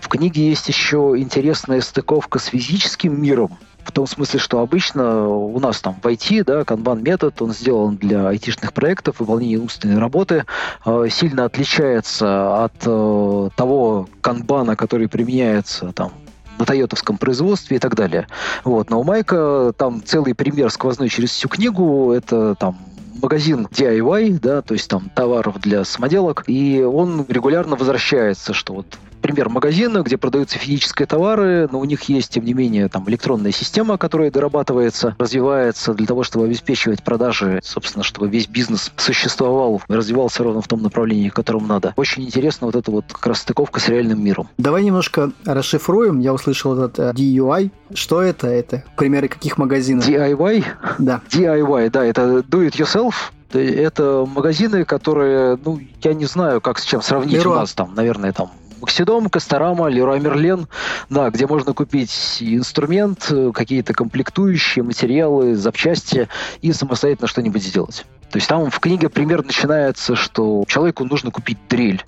В 0.00 0.08
книге 0.08 0.48
есть 0.48 0.68
еще 0.68 1.14
интересная 1.16 1.80
стыковка 1.80 2.38
с 2.38 2.46
физическим 2.46 3.20
миром, 3.20 3.58
в 3.86 3.92
том 3.92 4.06
смысле, 4.06 4.40
что 4.40 4.60
обычно 4.60 5.28
у 5.28 5.58
нас 5.60 5.80
там 5.80 5.96
в 6.02 6.06
IT, 6.06 6.44
да, 6.44 6.64
канбан 6.64 7.02
метод, 7.02 7.40
он 7.40 7.52
сделан 7.52 7.96
для 7.96 8.28
айтишных 8.28 8.72
проектов, 8.72 9.20
выполнения 9.20 9.58
умственной 9.58 9.98
работы, 9.98 10.44
э, 10.84 11.06
сильно 11.08 11.44
отличается 11.44 12.64
от 12.64 12.74
э, 12.84 13.48
того 13.54 14.08
канбана, 14.20 14.74
который 14.74 15.08
применяется 15.08 15.92
там 15.92 16.12
на 16.58 16.64
тойотовском 16.64 17.18
производстве 17.18 17.76
и 17.76 17.80
так 17.80 17.94
далее. 17.94 18.26
Вот. 18.64 18.90
Но 18.90 19.00
у 19.00 19.04
Майка 19.04 19.72
там 19.76 20.02
целый 20.04 20.34
пример 20.34 20.70
сквозной 20.70 21.08
через 21.08 21.30
всю 21.30 21.48
книгу. 21.48 22.12
Это 22.12 22.54
там 22.54 22.78
магазин 23.22 23.66
DIY, 23.70 24.40
да, 24.40 24.62
то 24.62 24.74
есть 24.74 24.88
там 24.88 25.10
товаров 25.14 25.58
для 25.60 25.84
самоделок, 25.84 26.44
и 26.46 26.82
он 26.82 27.24
регулярно 27.28 27.76
возвращается, 27.76 28.52
что 28.52 28.74
вот 28.74 28.98
пример 29.26 29.48
магазина, 29.48 30.02
где 30.02 30.16
продаются 30.16 30.56
физические 30.56 31.06
товары, 31.06 31.68
но 31.72 31.80
у 31.80 31.84
них 31.84 32.04
есть, 32.04 32.30
тем 32.30 32.44
не 32.44 32.54
менее, 32.54 32.88
там 32.88 33.08
электронная 33.08 33.50
система, 33.50 33.98
которая 33.98 34.30
дорабатывается, 34.30 35.16
развивается 35.18 35.94
для 35.94 36.06
того, 36.06 36.22
чтобы 36.22 36.44
обеспечивать 36.44 37.02
продажи, 37.02 37.58
собственно, 37.64 38.04
чтобы 38.04 38.28
весь 38.28 38.46
бизнес 38.46 38.92
существовал, 38.96 39.82
развивался 39.88 40.44
ровно 40.44 40.62
в 40.62 40.68
том 40.68 40.80
направлении, 40.80 41.28
которому 41.28 41.66
надо. 41.66 41.92
Очень 41.96 42.22
интересно 42.22 42.68
вот 42.68 42.76
эта 42.76 42.92
вот 42.92 43.06
как 43.12 43.26
раз 43.26 43.40
стыковка 43.40 43.80
с 43.80 43.88
реальным 43.88 44.22
миром. 44.22 44.48
Давай 44.58 44.84
немножко 44.84 45.32
расшифруем. 45.44 46.20
Я 46.20 46.32
услышал 46.32 46.80
этот 46.80 46.96
э, 47.00 47.10
DUI. 47.10 47.72
Что 47.94 48.22
это? 48.22 48.46
Это 48.46 48.84
примеры 48.96 49.26
каких 49.26 49.58
магазинов? 49.58 50.08
DIY? 50.08 50.64
Да. 50.98 51.20
DIY, 51.30 51.90
да, 51.90 52.04
это 52.04 52.44
do 52.48 52.64
it 52.64 52.76
yourself, 52.76 53.14
это 53.52 54.24
магазины, 54.24 54.84
которые, 54.84 55.58
ну, 55.64 55.80
я 56.02 56.14
не 56.14 56.26
знаю, 56.26 56.60
как 56.60 56.78
с 56.78 56.84
чем 56.84 57.02
сравнить 57.02 57.34
Леруа. 57.34 57.52
у 57.52 57.56
нас 57.56 57.72
там, 57.72 57.92
наверное, 57.94 58.32
там 58.32 58.52
Максидом, 58.86 59.28
Косторама, 59.28 59.88
Леруа 59.88 60.16
Мерлен, 60.20 60.68
да, 61.10 61.28
где 61.30 61.48
можно 61.48 61.72
купить 61.72 62.38
инструмент, 62.38 63.32
какие-то 63.52 63.92
комплектующие, 63.92 64.84
материалы, 64.84 65.56
запчасти 65.56 66.28
и 66.62 66.72
самостоятельно 66.72 67.26
что-нибудь 67.26 67.64
сделать. 67.64 68.06
То 68.30 68.36
есть 68.36 68.48
там 68.48 68.70
в 68.70 68.78
книге 68.78 69.08
пример 69.08 69.44
начинается, 69.44 70.14
что 70.14 70.64
человеку 70.68 71.04
нужно 71.04 71.32
купить 71.32 71.58
дрель. 71.68 72.04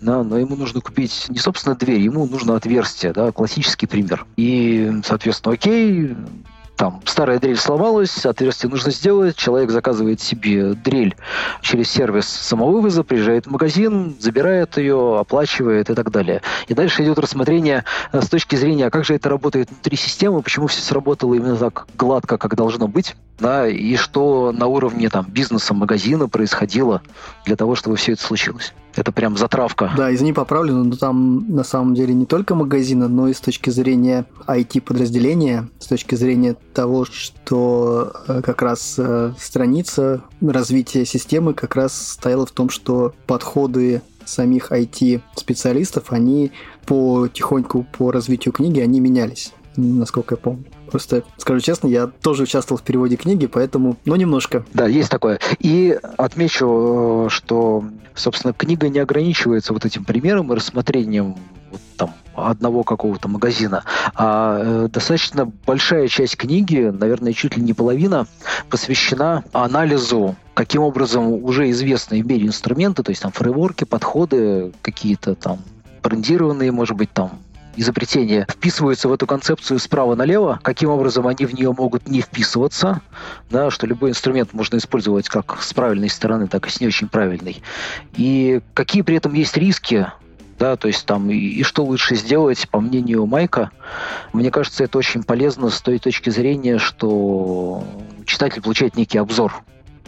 Да, 0.00 0.22
но 0.22 0.38
ему 0.38 0.54
нужно 0.54 0.80
купить 0.80 1.26
не, 1.28 1.38
собственно, 1.38 1.74
дверь, 1.74 2.00
ему 2.00 2.24
нужно 2.26 2.54
отверстие, 2.54 3.12
да, 3.12 3.32
классический 3.32 3.86
пример. 3.86 4.24
И, 4.36 5.00
соответственно, 5.04 5.54
окей, 5.54 6.16
там 6.80 7.02
старая 7.04 7.38
дрель 7.38 7.58
сломалась, 7.58 8.24
отверстие 8.24 8.70
нужно 8.70 8.90
сделать, 8.90 9.36
человек 9.36 9.70
заказывает 9.70 10.22
себе 10.22 10.72
дрель 10.72 11.14
через 11.60 11.90
сервис 11.90 12.26
самовывоза, 12.26 13.04
приезжает 13.04 13.46
в 13.46 13.50
магазин, 13.50 14.16
забирает 14.18 14.78
ее, 14.78 15.18
оплачивает 15.18 15.90
и 15.90 15.94
так 15.94 16.10
далее. 16.10 16.40
И 16.68 16.72
дальше 16.72 17.04
идет 17.04 17.18
рассмотрение 17.18 17.84
э, 18.12 18.22
с 18.22 18.30
точки 18.30 18.56
зрения, 18.56 18.86
а 18.86 18.90
как 18.90 19.04
же 19.04 19.14
это 19.14 19.28
работает 19.28 19.68
внутри 19.68 19.94
системы, 19.98 20.40
почему 20.40 20.68
все 20.68 20.80
сработало 20.80 21.34
именно 21.34 21.56
так 21.56 21.86
гладко, 21.98 22.38
как 22.38 22.56
должно 22.56 22.88
быть, 22.88 23.14
да, 23.38 23.68
и 23.68 23.96
что 23.96 24.50
на 24.50 24.66
уровне 24.66 25.10
там, 25.10 25.26
бизнеса, 25.28 25.74
магазина 25.74 26.30
происходило 26.30 27.02
для 27.44 27.56
того, 27.56 27.74
чтобы 27.74 27.96
все 27.96 28.12
это 28.12 28.22
случилось. 28.22 28.72
Это 28.96 29.12
прям 29.12 29.36
затравка. 29.36 29.92
Да, 29.96 30.12
извини, 30.14 30.32
поправлю, 30.32 30.74
но 30.74 30.96
там 30.96 31.46
на 31.48 31.64
самом 31.64 31.94
деле 31.94 32.12
не 32.14 32.26
только 32.26 32.54
магазина, 32.54 33.08
но 33.08 33.28
и 33.28 33.34
с 33.34 33.40
точки 33.40 33.70
зрения 33.70 34.26
IT-подразделения, 34.46 35.68
с 35.78 35.86
точки 35.86 36.14
зрения 36.14 36.56
того, 36.74 37.04
что 37.04 38.12
э, 38.26 38.42
как 38.42 38.62
раз 38.62 38.96
э, 38.98 39.32
страница 39.38 40.22
развития 40.40 41.04
системы 41.04 41.54
как 41.54 41.76
раз 41.76 41.94
стояла 41.94 42.46
в 42.46 42.50
том, 42.50 42.68
что 42.68 43.14
подходы 43.26 44.02
самих 44.24 44.72
IT-специалистов, 44.72 46.12
они 46.12 46.52
потихоньку 46.86 47.86
по 47.96 48.10
развитию 48.10 48.52
книги, 48.52 48.80
они 48.80 49.00
менялись, 49.00 49.52
насколько 49.76 50.34
я 50.34 50.38
помню. 50.38 50.64
Просто, 50.90 51.22
скажу 51.36 51.60
честно, 51.60 51.88
я 51.88 52.06
тоже 52.06 52.44
участвовал 52.44 52.80
в 52.80 52.82
переводе 52.82 53.16
книги, 53.16 53.46
поэтому, 53.46 53.96
ну, 54.04 54.16
немножко. 54.16 54.64
Да, 54.74 54.86
есть 54.86 55.10
такое. 55.10 55.38
И 55.58 55.98
отмечу, 56.18 57.28
что, 57.30 57.84
собственно, 58.14 58.52
книга 58.52 58.88
не 58.88 58.98
ограничивается 58.98 59.72
вот 59.72 59.84
этим 59.84 60.04
примером 60.04 60.52
и 60.52 60.56
рассмотрением 60.56 61.36
вот 61.70 61.80
там 61.96 62.14
одного 62.34 62.82
какого-то 62.82 63.28
магазина, 63.28 63.84
а 64.14 64.60
э, 64.62 64.88
достаточно 64.88 65.44
большая 65.66 66.08
часть 66.08 66.36
книги, 66.36 66.90
наверное, 66.92 67.32
чуть 67.32 67.56
ли 67.56 67.62
не 67.62 67.74
половина, 67.74 68.26
посвящена 68.68 69.44
анализу 69.52 70.36
каким 70.60 70.82
образом 70.82 71.32
уже 71.42 71.70
известные 71.70 72.22
в 72.22 72.26
мире 72.26 72.46
инструменты, 72.46 73.02
то 73.02 73.10
есть 73.10 73.22
там 73.22 73.32
фрейворки, 73.32 73.84
подходы 73.84 74.72
какие-то 74.82 75.34
там 75.34 75.60
брендированные, 76.02 76.70
может 76.70 76.98
быть, 76.98 77.10
там 77.12 77.40
изобретения 77.76 78.46
вписываются 78.50 79.08
в 79.08 79.12
эту 79.12 79.26
концепцию 79.26 79.78
справа 79.78 80.14
налево, 80.14 80.58
каким 80.62 80.90
образом 80.90 81.26
они 81.26 81.46
в 81.46 81.54
нее 81.54 81.72
могут 81.72 82.08
не 82.08 82.20
вписываться, 82.20 83.00
да, 83.50 83.70
что 83.70 83.86
любой 83.86 84.10
инструмент 84.10 84.52
можно 84.52 84.76
использовать 84.76 85.28
как 85.28 85.62
с 85.62 85.72
правильной 85.72 86.10
стороны, 86.10 86.46
так 86.46 86.66
и 86.66 86.70
с 86.70 86.80
не 86.80 86.86
очень 86.86 87.08
правильной. 87.08 87.62
И 88.14 88.60
какие 88.74 89.02
при 89.02 89.16
этом 89.16 89.34
есть 89.34 89.56
риски, 89.56 90.06
да, 90.58 90.76
то 90.76 90.88
есть 90.88 91.06
там 91.06 91.30
и, 91.30 91.36
и 91.36 91.62
что 91.62 91.84
лучше 91.84 92.16
сделать, 92.16 92.68
по 92.68 92.80
мнению 92.80 93.24
Майка, 93.24 93.70
мне 94.34 94.50
кажется, 94.50 94.84
это 94.84 94.98
очень 94.98 95.22
полезно 95.22 95.70
с 95.70 95.80
той 95.80 95.98
точки 95.98 96.28
зрения, 96.28 96.78
что 96.78 97.82
читатель 98.26 98.60
получает 98.60 98.96
некий 98.96 99.18
обзор. 99.18 99.54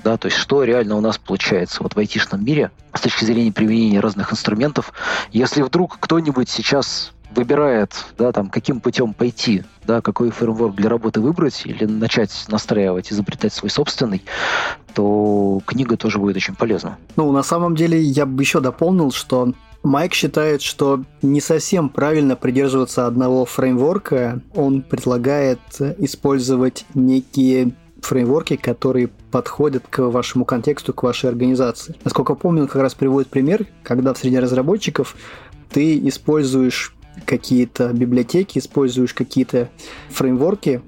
Да, 0.04 0.16
то 0.16 0.26
есть 0.26 0.37
что 0.37 0.64
реально 0.64 0.97
у 0.97 1.00
нас 1.00 1.16
получается 1.16 1.83
вот 1.83 1.95
в 1.95 1.99
айтишном 1.99 2.45
мире 2.45 2.73
с 2.92 3.00
точки 3.00 3.25
зрения 3.25 3.52
применения 3.52 4.00
разных 4.00 4.33
инструментов. 4.33 4.92
Если 5.31 5.62
вдруг 5.62 5.97
кто-нибудь 6.00 6.50
сейчас 6.50 7.12
выбирает, 7.35 7.93
да, 8.19 8.33
там, 8.33 8.49
каким 8.49 8.81
путем 8.81 9.15
пойти, 9.15 9.65
да, 9.85 10.01
какой 10.01 10.31
фреймворк 10.31 10.75
для 10.75 10.89
работы 10.89 11.21
выбрать 11.21 11.62
или 11.65 11.85
начать 11.85 12.33
настраивать, 12.49 13.12
изобретать 13.12 13.53
свой 13.53 13.71
собственный, 13.71 14.23
то 14.95 15.61
книга 15.67 15.97
тоже 15.97 16.19
будет 16.19 16.37
очень 16.37 16.55
полезна. 16.55 16.99
Ну, 17.17 17.31
на 17.33 17.43
самом 17.43 17.77
деле, 17.77 18.01
я 18.01 18.27
бы 18.27 18.43
еще 18.43 18.61
дополнил, 18.61 19.11
что 19.11 19.53
Майк 19.83 20.15
считает, 20.15 20.62
что 20.62 21.03
не 21.23 21.41
совсем 21.41 21.89
правильно 21.89 22.37
придерживаться 22.37 23.07
одного 23.07 23.45
фреймворка. 23.45 24.41
Он 24.55 24.83
предлагает 24.83 25.61
использовать 25.99 26.87
некие 26.95 27.75
фреймворки, 28.01 28.57
которые 28.57 29.09
подходят 29.31 29.85
к 29.89 30.01
вашему 30.01 30.45
контексту, 30.45 30.93
к 30.93 31.03
вашей 31.03 31.31
организации. 31.31 31.97
Насколько 32.05 32.35
помню, 32.35 32.62
он 32.62 32.69
как 32.69 32.83
раз 32.83 32.95
приводит 32.95 33.29
пример, 33.29 33.67
когда 33.83 34.12
в 34.12 34.19
среде 34.19 34.41
разработчиков 34.41 35.17
ты 35.71 35.99
используешь 36.09 36.95
какие-то 37.25 37.92
библиотеки, 37.92 38.59
используешь 38.59 39.14
какие-то 39.14 39.71
фреймворки, 40.11 40.83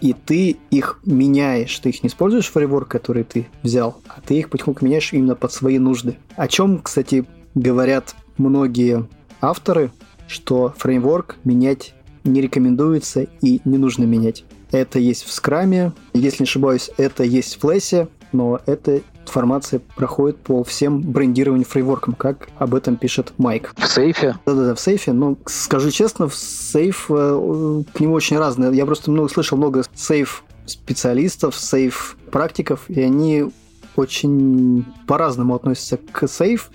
и 0.00 0.14
ты 0.14 0.56
их 0.70 1.00
меняешь. 1.04 1.78
Ты 1.78 1.90
их 1.90 2.02
не 2.02 2.08
используешь 2.08 2.50
фреймворк, 2.50 2.88
который 2.88 3.24
ты 3.24 3.48
взял, 3.62 4.00
а 4.08 4.20
ты 4.20 4.38
их 4.38 4.50
потихоньку 4.50 4.84
меняешь 4.84 5.12
именно 5.12 5.34
под 5.34 5.52
свои 5.52 5.78
нужды. 5.78 6.16
О 6.36 6.48
чем, 6.48 6.78
кстати, 6.78 7.26
говорят 7.54 8.14
многие 8.38 9.06
авторы, 9.40 9.90
что 10.26 10.74
фреймворк 10.76 11.36
менять 11.44 11.94
не 12.24 12.40
рекомендуется 12.40 13.26
и 13.42 13.60
не 13.64 13.78
нужно 13.78 14.04
менять. 14.04 14.44
Это 14.70 14.98
есть 14.98 15.24
в 15.24 15.32
скраме, 15.32 15.92
если 16.14 16.44
не 16.44 16.46
ошибаюсь, 16.46 16.90
это 16.96 17.24
есть 17.24 17.56
в 17.56 17.60
флэсе, 17.60 18.08
но 18.32 18.60
это 18.66 19.00
информация 19.30 19.80
проходит 19.94 20.38
по 20.38 20.64
всем 20.64 21.00
брендированию 21.00 21.64
фрейворкам, 21.64 22.14
как 22.14 22.48
об 22.58 22.74
этом 22.74 22.96
пишет 22.96 23.32
Майк. 23.38 23.72
В 23.76 23.86
сейфе? 23.86 24.36
Да-да-да, 24.44 24.74
в 24.74 24.80
сейфе. 24.80 25.12
Но, 25.12 25.36
скажу 25.46 25.90
честно, 25.92 26.28
в 26.28 26.34
сейф 26.34 27.06
э, 27.08 27.82
к 27.94 28.00
нему 28.00 28.14
очень 28.14 28.38
разные. 28.38 28.74
Я 28.74 28.86
просто 28.86 29.10
много 29.10 29.28
слышал 29.28 29.56
много 29.56 29.84
сейф 29.94 30.44
специалистов, 30.66 31.54
сейф 31.54 32.16
практиков, 32.32 32.80
и 32.88 33.00
они 33.00 33.46
очень 33.94 34.84
по-разному 35.06 35.54
относятся 35.54 35.96
к 35.96 36.26
сейф. 36.26 36.70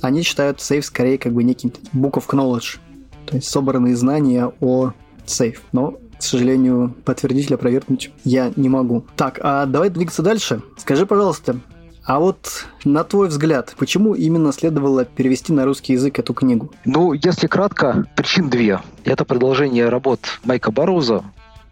Они 0.00 0.22
считают 0.22 0.62
сейф 0.62 0.86
скорее 0.86 1.18
как 1.18 1.34
бы 1.34 1.44
неким 1.44 1.72
book 1.92 2.12
of 2.12 2.28
knowledge, 2.28 2.78
то 3.26 3.36
есть 3.36 3.48
собранные 3.48 3.96
знания 3.96 4.50
о 4.60 4.92
сейф. 5.26 5.62
Но 5.72 5.98
к 6.18 6.22
сожалению, 6.22 6.94
подтвердить 7.04 7.46
или 7.46 7.54
опровергнуть 7.54 8.10
я 8.24 8.52
не 8.56 8.68
могу. 8.68 9.04
Так, 9.16 9.38
а 9.40 9.66
давай 9.66 9.88
двигаться 9.88 10.22
дальше. 10.22 10.62
Скажи, 10.76 11.06
пожалуйста, 11.06 11.60
а 12.08 12.20
вот 12.20 12.64
на 12.84 13.04
твой 13.04 13.28
взгляд, 13.28 13.74
почему 13.78 14.14
именно 14.14 14.50
следовало 14.50 15.04
перевести 15.04 15.52
на 15.52 15.66
русский 15.66 15.92
язык 15.92 16.18
эту 16.18 16.32
книгу? 16.32 16.72
Ну, 16.86 17.12
если 17.12 17.48
кратко, 17.48 18.06
причин 18.16 18.48
две. 18.48 18.80
Это 19.04 19.26
продолжение 19.26 19.90
работ 19.90 20.20
Майка 20.42 20.72
Барроуза, 20.72 21.22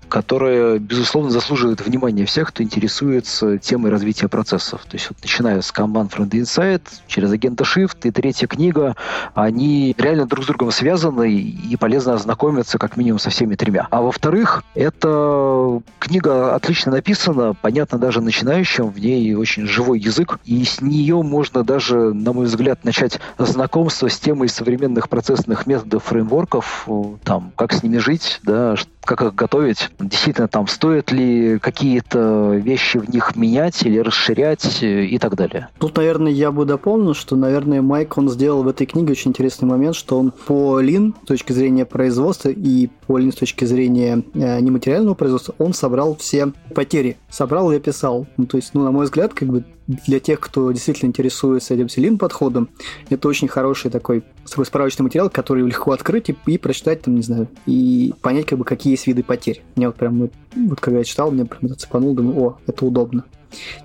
которая, 0.08 0.78
безусловно, 0.78 1.30
заслуживает 1.30 1.80
внимания 1.80 2.24
всех, 2.26 2.48
кто 2.48 2.62
интересуется 2.62 3.58
темой 3.58 3.90
развития 3.90 4.28
процессов. 4.28 4.82
То 4.82 4.96
есть 4.96 5.08
вот 5.08 5.18
начиная 5.22 5.60
с 5.60 5.72
Kanban 5.72 6.10
Friend 6.10 6.30
Insight, 6.30 6.82
через 7.06 7.32
агента 7.32 7.64
Shift 7.64 7.98
и 8.04 8.10
третья 8.10 8.46
книга, 8.46 8.96
они 9.34 9.94
реально 9.98 10.26
друг 10.26 10.44
с 10.44 10.46
другом 10.46 10.70
связаны 10.70 11.32
и 11.32 11.76
полезно 11.76 12.14
ознакомиться 12.14 12.78
как 12.78 12.96
минимум 12.96 13.18
со 13.18 13.30
всеми 13.30 13.54
тремя. 13.54 13.88
А 13.90 14.02
во-вторых, 14.02 14.64
эта 14.74 15.80
книга 15.98 16.54
отлично 16.54 16.92
написана, 16.92 17.54
понятно 17.54 17.98
даже 17.98 18.20
начинающим, 18.20 18.90
в 18.90 18.98
ней 18.98 19.34
очень 19.34 19.66
живой 19.66 19.98
язык, 19.98 20.38
и 20.44 20.64
с 20.64 20.80
нее 20.80 21.22
можно 21.22 21.64
даже, 21.64 22.12
на 22.14 22.32
мой 22.32 22.46
взгляд, 22.46 22.84
начать 22.84 23.20
знакомство 23.38 24.08
с 24.08 24.18
темой 24.18 24.48
современных 24.48 25.08
процессных 25.08 25.66
методов, 25.66 26.04
фреймворков, 26.04 26.88
там, 27.24 27.52
как 27.56 27.72
с 27.72 27.82
ними 27.82 27.98
жить, 27.98 28.40
да, 28.42 28.76
как 29.06 29.22
их 29.22 29.34
готовить, 29.34 29.88
действительно 29.98 30.48
там 30.48 30.66
стоит 30.66 31.12
ли 31.12 31.58
какие-то 31.58 32.54
вещи 32.54 32.98
в 32.98 33.08
них 33.08 33.36
менять 33.36 33.82
или 33.84 33.98
расширять 33.98 34.82
э, 34.82 35.04
и 35.04 35.18
так 35.18 35.36
далее. 35.36 35.68
Тут, 35.78 35.96
наверное, 35.96 36.32
я 36.32 36.52
бы 36.52 36.64
дополнил, 36.64 37.14
что, 37.14 37.36
наверное, 37.36 37.80
Майк, 37.80 38.18
он 38.18 38.28
сделал 38.28 38.62
в 38.62 38.68
этой 38.68 38.86
книге 38.86 39.12
очень 39.12 39.30
интересный 39.30 39.68
момент, 39.68 39.96
что 39.96 40.18
он 40.18 40.30
по 40.30 40.80
Lean 40.82 41.14
с 41.22 41.26
точки 41.26 41.52
зрения 41.52 41.86
производства 41.86 42.50
и 42.50 42.88
по 43.06 43.18
Lean 43.18 43.32
с 43.32 43.36
точки 43.36 43.64
зрения 43.64 44.22
э, 44.34 44.60
нематериального 44.60 45.14
производства, 45.14 45.54
он 45.58 45.72
собрал 45.72 46.16
все 46.16 46.52
потери, 46.74 47.16
собрал 47.30 47.72
и 47.72 47.76
описал. 47.76 48.26
Ну, 48.36 48.46
то 48.46 48.56
есть, 48.56 48.74
ну, 48.74 48.82
на 48.82 48.90
мой 48.90 49.04
взгляд, 49.04 49.32
как 49.32 49.48
бы 49.48 49.64
для 49.86 50.20
тех, 50.20 50.40
кто 50.40 50.70
действительно 50.72 51.08
интересуется 51.08 51.74
этим 51.74 51.88
селин 51.88 52.18
подходом, 52.18 52.68
это 53.08 53.28
очень 53.28 53.48
хороший 53.48 53.90
такой, 53.90 54.22
такой 54.48 54.66
справочный 54.66 55.04
материал, 55.04 55.30
который 55.30 55.64
легко 55.64 55.92
открыть 55.92 56.30
и, 56.30 56.36
и 56.46 56.58
прочитать, 56.58 57.02
там, 57.02 57.14
не 57.14 57.22
знаю, 57.22 57.48
и 57.66 58.12
понять, 58.20 58.46
как 58.46 58.58
бы, 58.58 58.64
какие 58.64 58.92
есть 58.92 59.06
виды 59.06 59.22
потерь. 59.22 59.62
Мне 59.76 59.86
вот 59.86 59.96
прям, 59.96 60.30
вот 60.54 60.80
когда 60.80 60.98
я 60.98 61.04
читал, 61.04 61.30
мне 61.30 61.44
прям 61.44 61.66
это 61.66 61.74
цепанул, 61.74 62.14
думаю, 62.14 62.40
о, 62.40 62.58
это 62.66 62.84
удобно. 62.84 63.24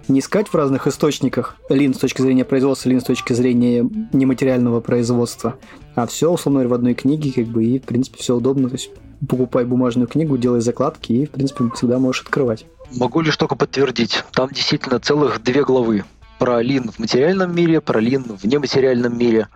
Не 0.07 0.19
искать 0.19 0.47
в 0.47 0.55
разных 0.55 0.87
источниках 0.87 1.55
лин 1.69 1.93
с 1.93 1.97
точки 1.97 2.21
зрения 2.21 2.43
производства, 2.43 2.89
лин 2.89 2.99
с 2.99 3.05
точки 3.05 3.33
зрения 3.33 3.87
нематериального 4.11 4.81
производства, 4.81 5.55
а 5.95 6.07
все, 6.07 6.31
условно 6.31 6.59
говоря, 6.59 6.69
в 6.69 6.73
одной 6.73 6.93
книге, 6.93 7.31
как 7.31 7.45
бы, 7.45 7.63
и, 7.63 7.79
в 7.79 7.83
принципе, 7.83 8.17
все 8.17 8.35
удобно. 8.35 8.69
То 8.69 8.75
есть 8.75 8.89
покупай 9.27 9.65
бумажную 9.65 10.07
книгу, 10.07 10.37
делай 10.37 10.61
закладки, 10.61 11.13
и, 11.13 11.25
в 11.25 11.31
принципе, 11.31 11.65
всегда 11.75 11.99
можешь 11.99 12.23
открывать. 12.23 12.65
Могу 12.95 13.21
лишь 13.21 13.37
только 13.37 13.55
подтвердить. 13.55 14.23
Там 14.33 14.49
действительно 14.49 14.99
целых 14.99 15.41
две 15.43 15.63
главы 15.63 16.03
про 16.41 16.59
лин 16.59 16.89
в 16.91 16.97
материальном 16.97 17.55
мире, 17.55 17.81
про 17.81 17.99
лин 17.99 18.23
в 18.23 18.43
нематериальном 18.45 19.15
мире. 19.15 19.47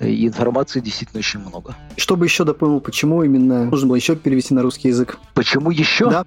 И 0.00 0.26
информации 0.26 0.80
действительно 0.80 1.18
очень 1.18 1.40
много. 1.40 1.76
Чтобы 1.98 2.24
еще 2.24 2.44
дополнил, 2.44 2.80
почему 2.80 3.22
именно 3.22 3.66
нужно 3.66 3.88
было 3.88 3.96
еще 3.96 4.16
перевести 4.16 4.54
на 4.54 4.62
русский 4.62 4.88
язык? 4.88 5.18
Почему 5.34 5.70
еще? 5.70 6.08
Да. 6.08 6.24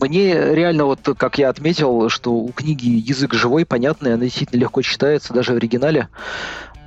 Мне 0.00 0.54
реально, 0.54 0.86
вот 0.86 1.00
как 1.18 1.36
я 1.36 1.50
отметил, 1.50 2.08
что 2.08 2.32
у 2.32 2.48
книги 2.52 2.88
язык 2.88 3.34
живой, 3.34 3.66
понятный, 3.66 4.14
она 4.14 4.24
действительно 4.24 4.60
легко 4.60 4.80
читается 4.80 5.34
даже 5.34 5.52
в 5.52 5.56
оригинале. 5.56 6.08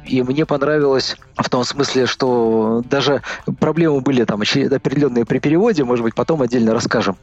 И 0.08 0.22
мне 0.24 0.46
понравилось 0.46 1.18
в 1.36 1.50
том 1.50 1.64
смысле, 1.64 2.06
что 2.06 2.82
даже 2.90 3.22
проблемы 3.60 4.02
были 4.02 4.24
там 4.24 4.42
определенные 4.42 5.26
при 5.26 5.40
переводе, 5.40 5.84
может 5.84 6.04
быть, 6.04 6.16
потом 6.16 6.42
отдельно 6.42 6.74
расскажем. 6.74 7.18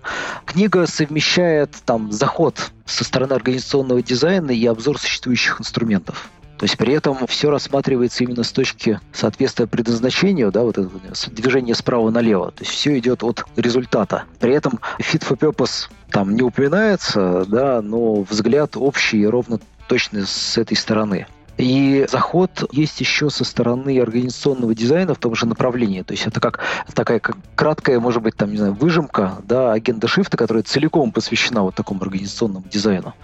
Книга 0.44 0.86
совмещает 0.86 1.70
там 1.84 2.12
заход 2.12 2.72
со 2.84 3.04
стороны 3.04 3.32
организационного 3.32 4.02
дизайна 4.02 4.50
и 4.50 4.66
обзор 4.66 4.98
существующих 4.98 5.60
инструментов. 5.60 6.30
То 6.58 6.66
есть 6.66 6.76
при 6.78 6.92
этом 6.92 7.26
все 7.26 7.50
рассматривается 7.50 8.22
именно 8.22 8.44
с 8.44 8.52
точки 8.52 9.00
соответствия 9.12 9.66
предназначению, 9.66 10.52
да, 10.52 10.62
вот 10.62 10.78
это 10.78 10.90
движение 11.30 11.74
справа 11.74 12.10
налево. 12.10 12.52
То 12.52 12.62
есть 12.62 12.72
все 12.72 12.96
идет 12.98 13.24
от 13.24 13.44
результата. 13.56 14.24
При 14.38 14.54
этом 14.54 14.78
fit 15.00 15.26
for 15.26 15.36
purpose 15.36 15.88
там 16.10 16.34
не 16.34 16.42
упоминается, 16.42 17.44
да, 17.48 17.82
но 17.82 18.22
взгляд 18.22 18.76
общий 18.76 19.26
ровно 19.26 19.58
точно 19.88 20.24
с 20.26 20.56
этой 20.56 20.76
стороны. 20.76 21.26
И 21.56 22.06
заход 22.11 22.68
есть 22.73 23.00
еще 23.00 23.30
со 23.30 23.44
стороны 23.44 24.00
организационного 24.00 24.75
дизайна 24.75 25.14
в 25.14 25.18
том 25.18 25.34
же 25.34 25.46
направлении. 25.46 26.02
То 26.02 26.12
есть 26.12 26.26
это 26.26 26.40
как 26.40 26.61
такая 26.94 27.20
как 27.20 27.37
краткая, 27.54 28.00
может 28.00 28.23
быть, 28.23 28.37
там, 28.37 28.50
не 28.50 28.56
знаю, 28.56 28.75
выжимка, 28.75 29.37
да, 29.44 29.73
агента 29.73 30.08
шифта, 30.08 30.37
которая 30.37 30.64
целиком 30.64 31.12
посвящена 31.12 31.62
вот 31.62 31.75
такому 31.75 32.02
организационному 32.02 32.64
дизайну. 32.70 33.14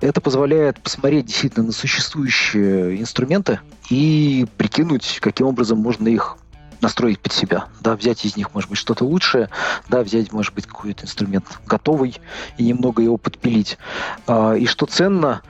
Это 0.00 0.20
позволяет 0.20 0.80
посмотреть 0.80 1.26
действительно 1.26 1.66
на 1.66 1.72
существующие 1.72 3.00
инструменты 3.00 3.60
и 3.90 4.46
прикинуть, 4.56 5.18
каким 5.20 5.46
образом 5.46 5.78
можно 5.78 6.08
их 6.08 6.36
настроить 6.80 7.20
под 7.20 7.32
себя, 7.32 7.66
да, 7.80 7.96
взять 7.96 8.24
из 8.24 8.36
них, 8.36 8.54
может 8.54 8.70
быть, 8.70 8.78
что-то 8.78 9.04
лучшее, 9.04 9.48
да, 9.88 10.02
взять, 10.02 10.32
может 10.32 10.54
быть, 10.54 10.66
какой-то 10.66 11.04
инструмент 11.04 11.46
готовый 11.66 12.20
и 12.56 12.64
немного 12.64 13.02
его 13.02 13.16
подпилить. 13.16 13.78
А, 14.26 14.54
и 14.54 14.66
что 14.66 14.86
ценно, 14.86 15.42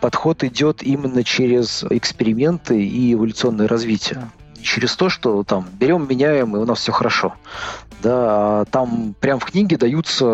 подход 0.00 0.44
идет 0.44 0.82
именно 0.82 1.24
через 1.24 1.84
эксперименты 1.84 2.84
и 2.84 3.12
эволюционное 3.14 3.68
развитие 3.68 4.30
через 4.66 4.96
то, 4.96 5.08
что 5.08 5.42
там 5.44 5.66
берем, 5.72 6.06
меняем, 6.08 6.56
и 6.56 6.58
у 6.58 6.64
нас 6.64 6.80
все 6.80 6.92
хорошо. 6.92 7.34
Да, 8.02 8.64
там 8.70 9.14
прям 9.18 9.38
в 9.38 9.46
книге 9.46 9.78
даются 9.78 10.26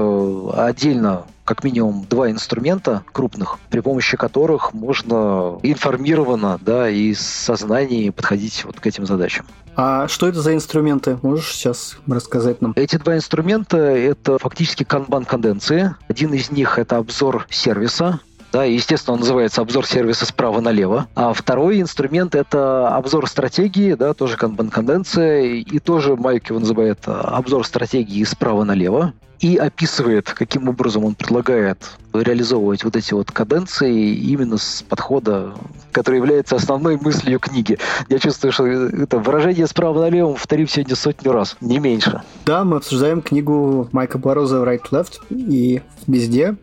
отдельно 0.66 1.24
как 1.44 1.64
минимум 1.64 2.06
два 2.08 2.30
инструмента 2.30 3.02
крупных, 3.12 3.58
при 3.70 3.80
помощи 3.80 4.16
которых 4.16 4.72
можно 4.72 5.58
информированно, 5.62 6.58
да, 6.60 6.88
и 6.88 7.14
сознании 7.14 8.10
подходить 8.10 8.64
вот 8.64 8.80
к 8.80 8.86
этим 8.86 9.06
задачам. 9.06 9.46
А 9.74 10.06
что 10.06 10.28
это 10.28 10.40
за 10.40 10.54
инструменты? 10.54 11.18
Можешь 11.22 11.52
сейчас 11.52 11.96
рассказать 12.06 12.60
нам? 12.60 12.72
Эти 12.76 12.96
два 12.96 13.16
инструмента— 13.16 13.76
это 13.78 14.38
фактически 14.38 14.84
канбан-конденции. 14.84 15.96
Один 16.08 16.34
из 16.34 16.50
них— 16.50 16.78
это 16.80 16.98
обзор 16.98 17.46
сервиса, 17.50 18.20
да, 18.52 18.64
естественно, 18.64 19.14
он 19.14 19.20
называется 19.20 19.62
обзор 19.62 19.86
сервиса 19.86 20.26
справа 20.26 20.60
налево. 20.60 21.08
А 21.14 21.32
второй 21.32 21.80
инструмент— 21.80 22.34
это 22.36 22.94
обзор 22.94 23.28
стратегии, 23.28 23.94
да, 23.94 24.12
тоже 24.12 24.36
канбан-конденция, 24.36 25.42
и 25.42 25.78
тоже 25.78 26.16
Майк 26.16 26.50
его 26.50 26.60
называет 26.60 27.00
обзор 27.06 27.66
стратегии 27.66 28.22
справа 28.24 28.64
налево 28.64 29.14
и 29.40 29.56
описывает, 29.56 30.30
каким 30.30 30.68
образом 30.68 31.04
он 31.04 31.14
предлагает 31.16 31.78
реализовывать 32.12 32.84
вот 32.84 32.94
эти 32.94 33.12
вот 33.12 33.32
каденции 33.32 34.14
именно 34.14 34.56
с 34.56 34.84
подхода, 34.88 35.54
который 35.90 36.16
является 36.18 36.54
основной 36.54 36.96
мыслью 36.96 37.40
книги. 37.40 37.78
Я 38.08 38.20
чувствую, 38.20 38.52
что 38.52 38.66
это 38.66 39.18
выражение 39.18 39.66
справа 39.66 40.02
налево 40.02 40.34
повторим 40.34 40.68
сегодня 40.68 40.94
сотню 40.94 41.32
раз, 41.32 41.56
не 41.60 41.80
меньше. 41.80 42.22
Да, 42.46 42.62
мы 42.62 42.76
обсуждаем 42.76 43.20
книгу 43.20 43.88
Майка 43.90 44.18
Бароза 44.18 44.58
«Right 44.58 44.90
Left», 44.92 45.14
и 45.30 45.82
везде 46.06 46.54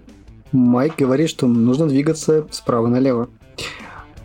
Майк 0.51 0.95
говорит, 0.97 1.29
что 1.29 1.47
нужно 1.47 1.87
двигаться 1.87 2.47
справа 2.51 2.87
налево. 2.87 3.29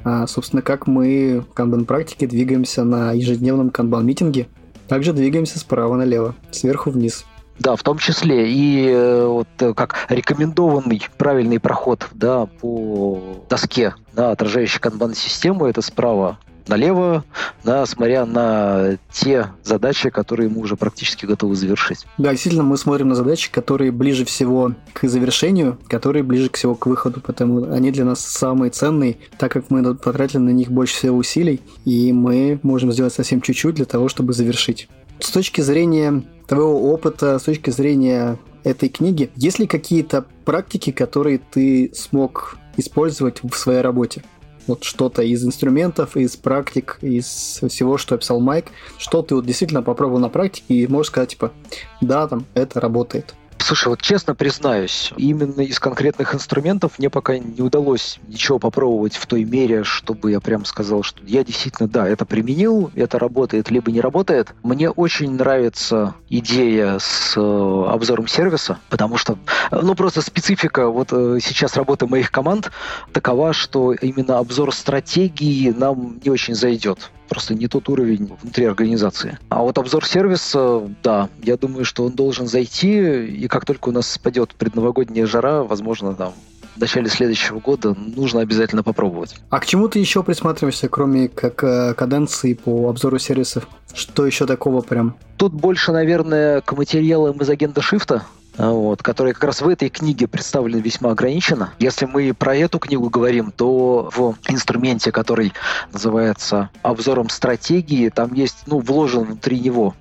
А, 0.04 0.26
собственно, 0.26 0.62
как 0.62 0.86
мы 0.86 1.44
в 1.48 1.54
канбан-практике 1.54 2.26
двигаемся 2.26 2.84
на 2.84 3.12
ежедневном 3.12 3.70
канбан-митинге, 3.70 4.48
также 4.88 5.12
двигаемся 5.12 5.58
справа 5.58 5.96
налево, 5.96 6.34
сверху 6.50 6.90
вниз. 6.90 7.24
Да, 7.58 7.76
в 7.76 7.82
том 7.82 7.98
числе 7.98 8.50
и 8.50 8.88
э, 8.88 9.26
вот 9.26 9.46
э, 9.60 9.74
как 9.74 10.06
рекомендованный 10.08 11.00
правильный 11.16 11.60
проход 11.60 12.08
да, 12.12 12.46
по 12.46 13.44
доске, 13.48 13.94
да, 14.12 14.32
отражающей 14.32 14.80
канбан-систему, 14.80 15.66
это 15.66 15.80
справа 15.80 16.38
налево, 16.68 17.24
да, 17.64 17.86
смотря 17.86 18.26
на 18.26 18.98
те 19.12 19.48
задачи, 19.62 20.10
которые 20.10 20.48
мы 20.48 20.60
уже 20.60 20.76
практически 20.76 21.26
готовы 21.26 21.56
завершить. 21.56 22.06
Да, 22.18 22.30
действительно, 22.30 22.64
мы 22.64 22.76
смотрим 22.76 23.08
на 23.08 23.14
задачи, 23.14 23.50
которые 23.50 23.92
ближе 23.92 24.24
всего 24.24 24.72
к 24.92 25.06
завершению, 25.06 25.78
которые 25.88 26.22
ближе 26.22 26.50
всего 26.52 26.74
к 26.74 26.86
выходу, 26.86 27.20
потому 27.20 27.72
они 27.72 27.90
для 27.90 28.04
нас 28.04 28.20
самые 28.20 28.70
ценные, 28.70 29.18
так 29.38 29.52
как 29.52 29.70
мы 29.70 29.94
потратили 29.94 30.38
на 30.38 30.50
них 30.50 30.70
больше 30.70 30.94
всего 30.94 31.16
усилий, 31.16 31.60
и 31.84 32.12
мы 32.12 32.58
можем 32.62 32.92
сделать 32.92 33.14
совсем 33.14 33.40
чуть-чуть 33.40 33.76
для 33.76 33.84
того, 33.84 34.08
чтобы 34.08 34.32
завершить. 34.32 34.88
С 35.20 35.30
точки 35.30 35.60
зрения 35.60 36.22
твоего 36.46 36.92
опыта, 36.92 37.38
с 37.38 37.44
точки 37.44 37.70
зрения 37.70 38.38
этой 38.64 38.88
книги, 38.88 39.30
есть 39.36 39.58
ли 39.58 39.66
какие-то 39.66 40.24
практики, 40.44 40.90
которые 40.90 41.38
ты 41.38 41.92
смог 41.94 42.58
использовать 42.76 43.42
в 43.42 43.54
своей 43.54 43.80
работе? 43.80 44.24
Вот 44.66 44.84
что-то 44.84 45.22
из 45.22 45.44
инструментов, 45.44 46.16
из 46.16 46.36
практик, 46.36 46.98
из 47.02 47.60
всего, 47.68 47.98
что 47.98 48.14
описал 48.14 48.40
Майк, 48.40 48.66
что 48.98 49.22
ты 49.22 49.34
вот 49.34 49.46
действительно 49.46 49.82
попробовал 49.82 50.20
на 50.20 50.28
практике 50.28 50.74
и 50.74 50.86
можешь 50.86 51.10
сказать, 51.10 51.30
типа, 51.30 51.52
да, 52.00 52.26
там, 52.28 52.46
это 52.54 52.80
работает. 52.80 53.34
Слушай, 53.64 53.88
вот 53.88 54.02
честно 54.02 54.34
признаюсь, 54.34 55.10
именно 55.16 55.62
из 55.62 55.78
конкретных 55.78 56.34
инструментов 56.34 56.98
мне 56.98 57.08
пока 57.08 57.38
не 57.38 57.62
удалось 57.62 58.18
ничего 58.28 58.58
попробовать 58.58 59.16
в 59.16 59.26
той 59.26 59.44
мере, 59.44 59.84
чтобы 59.84 60.32
я 60.32 60.40
прям 60.40 60.66
сказал, 60.66 61.02
что 61.02 61.22
я 61.24 61.42
действительно, 61.42 61.88
да, 61.88 62.06
это 62.06 62.26
применил, 62.26 62.90
это 62.94 63.18
работает, 63.18 63.70
либо 63.70 63.90
не 63.90 64.02
работает. 64.02 64.52
Мне 64.62 64.90
очень 64.90 65.30
нравится 65.30 66.14
идея 66.28 66.98
с 66.98 67.32
э, 67.38 67.40
обзором 67.40 68.28
сервиса, 68.28 68.80
потому 68.90 69.16
что, 69.16 69.38
ну, 69.70 69.94
просто 69.94 70.20
специфика 70.20 70.88
вот 70.88 71.08
э, 71.12 71.38
сейчас 71.40 71.74
работы 71.78 72.06
моих 72.06 72.30
команд 72.30 72.70
такова, 73.14 73.54
что 73.54 73.94
именно 73.94 74.40
обзор 74.40 74.74
стратегии 74.74 75.70
нам 75.70 76.20
не 76.22 76.30
очень 76.30 76.54
зайдет 76.54 77.10
просто 77.28 77.54
не 77.54 77.68
тот 77.68 77.88
уровень 77.88 78.30
внутри 78.40 78.64
организации. 78.66 79.38
А 79.48 79.62
вот 79.62 79.78
обзор 79.78 80.06
сервиса, 80.06 80.82
да, 81.02 81.28
я 81.42 81.56
думаю, 81.56 81.84
что 81.84 82.04
он 82.04 82.12
должен 82.12 82.46
зайти, 82.46 83.26
и 83.26 83.48
как 83.48 83.64
только 83.64 83.88
у 83.88 83.92
нас 83.92 84.10
спадет 84.10 84.54
предновогодняя 84.54 85.26
жара, 85.26 85.62
возможно, 85.62 86.14
там, 86.14 86.34
в 86.76 86.80
начале 86.80 87.08
следующего 87.08 87.60
года 87.60 87.94
нужно 87.94 88.40
обязательно 88.40 88.82
попробовать. 88.82 89.36
А 89.50 89.60
к 89.60 89.66
чему 89.66 89.88
ты 89.88 89.98
еще 89.98 90.22
присматриваешься, 90.22 90.88
кроме 90.88 91.28
как 91.28 91.62
э, 91.62 91.94
каденции 91.94 92.54
по 92.54 92.88
обзору 92.88 93.18
сервисов? 93.18 93.68
Что 93.92 94.26
еще 94.26 94.46
такого 94.46 94.80
прям? 94.80 95.16
Тут 95.36 95.52
больше, 95.52 95.92
наверное, 95.92 96.60
к 96.60 96.72
материалам 96.72 97.40
из 97.40 97.48
агента 97.48 97.80
шифта, 97.80 98.24
вот, 98.56 99.02
которые 99.02 99.34
как 99.34 99.44
раз 99.44 99.60
в 99.60 99.68
этой 99.68 99.88
книге 99.88 100.26
представлены 100.28 100.80
весьма 100.80 101.10
ограниченно. 101.10 101.72
Если 101.78 102.06
мы 102.06 102.32
про 102.34 102.56
эту 102.56 102.78
книгу 102.78 103.08
говорим, 103.08 103.50
то 103.50 104.10
в 104.14 104.36
инструменте, 104.48 105.12
который 105.12 105.52
называется 105.92 106.70
обзором 106.82 107.28
стратегии, 107.28 108.08
там 108.08 108.32
есть, 108.34 108.58
ну, 108.66 108.80
вложен 108.80 109.24
внутри 109.24 109.60
него 109.60 109.94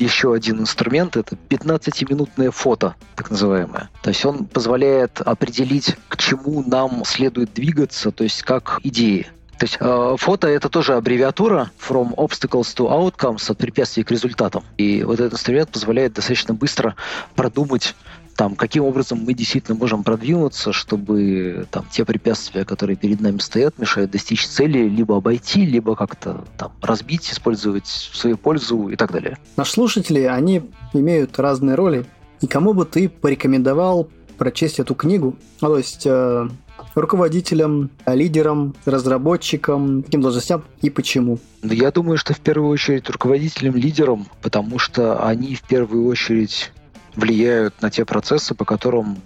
еще 0.00 0.32
один 0.32 0.60
инструмент, 0.60 1.16
это 1.16 1.36
15-минутное 1.48 2.50
фото, 2.50 2.94
так 3.16 3.30
называемое. 3.30 3.90
То 4.02 4.08
есть 4.08 4.24
он 4.24 4.46
позволяет 4.46 5.20
определить, 5.20 5.96
к 6.08 6.16
чему 6.16 6.64
нам 6.66 7.04
следует 7.04 7.52
двигаться, 7.52 8.10
то 8.10 8.24
есть 8.24 8.42
как 8.42 8.80
идеи. 8.82 9.26
То 9.60 9.66
есть 9.66 9.76
э, 9.78 10.16
фото 10.18 10.48
это 10.48 10.70
тоже 10.70 10.94
аббревиатура 10.94 11.70
from 11.78 12.14
obstacles 12.14 12.74
to 12.74 12.88
outcomes 12.88 13.50
от 13.50 13.58
препятствий 13.58 14.04
к 14.04 14.10
результатам. 14.10 14.64
И 14.78 15.04
вот 15.04 15.20
этот 15.20 15.34
инструмент 15.34 15.70
позволяет 15.70 16.14
достаточно 16.14 16.54
быстро 16.54 16.96
продумать 17.34 17.94
там, 18.36 18.54
каким 18.54 18.84
образом 18.84 19.22
мы 19.22 19.34
действительно 19.34 19.76
можем 19.76 20.02
продвинуться, 20.02 20.72
чтобы 20.72 21.66
там 21.70 21.84
те 21.90 22.06
препятствия, 22.06 22.64
которые 22.64 22.96
перед 22.96 23.20
нами 23.20 23.36
стоят, 23.36 23.78
мешают 23.78 24.12
достичь 24.12 24.46
цели, 24.46 24.88
либо 24.88 25.18
обойти, 25.18 25.66
либо 25.66 25.94
как-то 25.94 26.46
там 26.56 26.72
разбить, 26.80 27.30
использовать 27.30 27.84
в 27.84 28.16
свою 28.16 28.38
пользу 28.38 28.88
и 28.88 28.96
так 28.96 29.12
далее. 29.12 29.36
Наши 29.58 29.72
слушатели, 29.72 30.20
они 30.20 30.62
имеют 30.94 31.38
разные 31.38 31.74
роли. 31.74 32.06
И 32.40 32.46
кому 32.46 32.72
бы 32.72 32.86
ты 32.86 33.10
порекомендовал 33.10 34.08
прочесть 34.38 34.80
эту 34.80 34.94
книгу? 34.94 35.36
Ну, 35.60 35.68
то 35.68 35.76
есть 35.76 36.06
э, 36.06 36.48
руководителям, 36.94 37.90
лидерам, 38.06 38.74
разработчикам, 38.84 40.02
каким 40.02 40.20
должностям 40.20 40.64
и 40.82 40.90
почему? 40.90 41.38
Ну, 41.62 41.72
я 41.72 41.90
думаю, 41.90 42.18
что 42.18 42.34
в 42.34 42.40
первую 42.40 42.70
очередь 42.70 43.08
руководителям, 43.08 43.76
лидерам, 43.76 44.26
потому 44.42 44.78
что 44.78 45.24
они 45.26 45.54
в 45.54 45.62
первую 45.62 46.06
очередь 46.06 46.72
влияют 47.14 47.80
на 47.82 47.90
те 47.90 48.04
процессы, 48.04 48.54
по 48.54 48.64
которым 48.64 49.18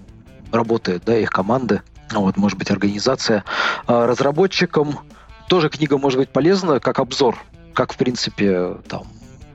работает 0.52 1.02
да, 1.04 1.16
их 1.16 1.30
команды, 1.30 1.82
вот, 2.12 2.36
может 2.36 2.58
быть, 2.58 2.70
организация. 2.70 3.44
А 3.86 4.06
разработчикам 4.06 5.00
тоже 5.48 5.68
книга 5.68 5.98
может 5.98 6.18
быть 6.18 6.28
полезна 6.30 6.80
как 6.80 6.98
обзор, 6.98 7.36
как, 7.72 7.92
в 7.92 7.96
принципе, 7.96 8.76
там, 8.88 9.04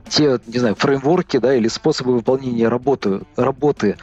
те, 0.08 0.38
не 0.46 0.58
знаю, 0.58 0.74
фреймворки, 0.74 1.38
да, 1.38 1.54
или 1.54 1.68
способы 1.68 2.14
выполнения 2.14 2.68
работы, 2.68 3.22
работы, 3.36 3.96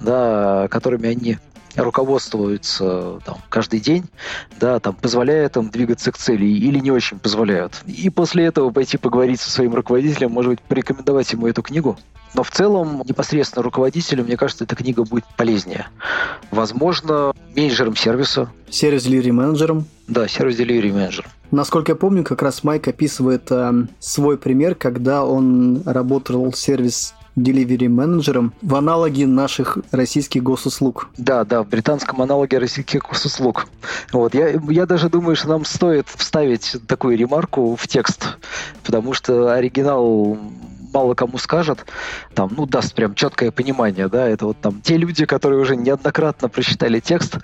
да, 0.00 0.68
которыми 0.70 1.08
они 1.08 1.38
руководствуются 1.76 3.20
там, 3.24 3.38
каждый 3.48 3.80
день, 3.80 4.04
да, 4.58 4.80
там, 4.80 4.94
позволяют 4.94 5.56
им 5.56 5.70
двигаться 5.70 6.12
к 6.12 6.18
цели 6.18 6.46
или 6.46 6.78
не 6.78 6.90
очень 6.90 7.18
позволяют. 7.18 7.82
И 7.86 8.10
после 8.10 8.44
этого 8.44 8.70
пойти 8.70 8.96
поговорить 8.96 9.40
со 9.40 9.50
своим 9.50 9.74
руководителем, 9.74 10.32
может 10.32 10.50
быть, 10.50 10.60
порекомендовать 10.60 11.32
ему 11.32 11.46
эту 11.46 11.62
книгу, 11.62 11.98
но 12.34 12.42
в 12.42 12.50
целом, 12.50 13.02
непосредственно 13.06 13.62
руководителю, 13.62 14.24
мне 14.24 14.36
кажется, 14.36 14.64
эта 14.64 14.74
книга 14.74 15.04
будет 15.04 15.24
полезнее. 15.36 15.86
Возможно, 16.50 17.32
менеджером 17.54 17.94
сервиса. 17.96 18.50
Сервис 18.68 19.06
delivery 19.06 19.30
менеджером. 19.30 19.86
Да, 20.08 20.26
сервис 20.26 20.58
delivery 20.58 20.92
менеджер. 20.92 21.28
Насколько 21.52 21.92
я 21.92 21.96
помню, 21.96 22.24
как 22.24 22.42
раз 22.42 22.64
Майк 22.64 22.88
описывает 22.88 23.46
э, 23.50 23.86
свой 24.00 24.36
пример, 24.36 24.74
когда 24.74 25.24
он 25.24 25.82
работал 25.86 26.50
в 26.50 26.56
сервис 26.56 27.14
delivery 27.36 27.88
менеджером 27.88 28.52
в 28.62 28.74
аналоге 28.74 29.26
наших 29.26 29.78
российских 29.90 30.42
госуслуг. 30.42 31.08
Да, 31.16 31.44
да, 31.44 31.62
в 31.62 31.68
британском 31.68 32.22
аналоге 32.22 32.58
российских 32.58 33.02
госуслуг. 33.02 33.66
Вот, 34.12 34.34
я, 34.34 34.60
я 34.68 34.86
даже 34.86 35.08
думаю, 35.08 35.36
что 35.36 35.48
нам 35.48 35.64
стоит 35.64 36.08
вставить 36.08 36.76
такую 36.86 37.16
ремарку 37.16 37.76
в 37.76 37.88
текст, 37.88 38.38
потому 38.84 39.12
что 39.12 39.52
оригинал 39.52 40.38
мало 40.94 41.14
кому 41.14 41.38
скажет, 41.38 41.84
там, 42.34 42.50
ну, 42.56 42.66
даст 42.66 42.94
прям 42.94 43.14
четкое 43.14 43.50
понимание, 43.50 44.08
да, 44.08 44.28
это 44.28 44.46
вот 44.46 44.60
там 44.60 44.80
те 44.80 44.96
люди, 44.96 45.26
которые 45.26 45.60
уже 45.60 45.76
неоднократно 45.76 46.48
прочитали 46.48 47.00
текст, 47.00 47.38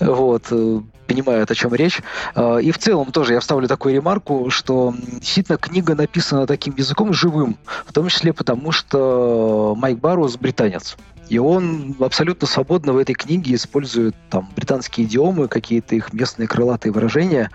вот, 0.00 0.46
э, 0.50 0.80
понимают, 1.06 1.50
о 1.50 1.54
чем 1.54 1.74
речь. 1.74 2.00
Э, 2.34 2.60
и 2.60 2.72
в 2.72 2.78
целом 2.78 3.12
тоже 3.12 3.34
я 3.34 3.40
вставлю 3.40 3.68
такую 3.68 3.94
ремарку, 3.94 4.50
что 4.50 4.92
действительно 4.96 5.56
книга 5.56 5.94
написана 5.94 6.46
таким 6.46 6.74
языком 6.76 7.12
живым, 7.12 7.56
в 7.86 7.92
том 7.92 8.08
числе 8.08 8.32
потому, 8.32 8.72
что 8.72 9.74
Майк 9.78 9.98
Барроуз 9.98 10.36
британец. 10.36 10.96
И 11.28 11.38
он 11.38 11.96
абсолютно 11.98 12.46
свободно 12.46 12.92
в 12.92 12.98
этой 12.98 13.14
книге 13.14 13.54
использует 13.54 14.14
там 14.30 14.48
британские 14.54 15.06
идиомы, 15.06 15.48
какие-то 15.48 15.96
их 15.96 16.12
местные 16.12 16.46
крылатые 16.46 16.92
выражения. 16.92 17.50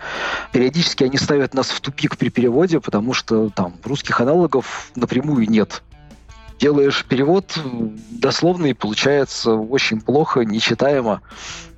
Периодически 0.52 1.04
они 1.04 1.16
ставят 1.16 1.54
нас 1.54 1.70
в 1.70 1.80
тупик 1.80 2.16
при 2.18 2.28
переводе, 2.28 2.80
потому 2.80 3.14
что 3.14 3.48
там 3.50 3.74
русских 3.84 4.20
аналогов 4.20 4.90
напрямую 4.94 5.48
нет 5.48 5.82
делаешь 6.62 7.04
перевод 7.08 7.58
дословно 8.10 8.66
и 8.66 8.72
получается 8.72 9.54
очень 9.54 10.00
плохо, 10.00 10.44
нечитаемо. 10.44 11.20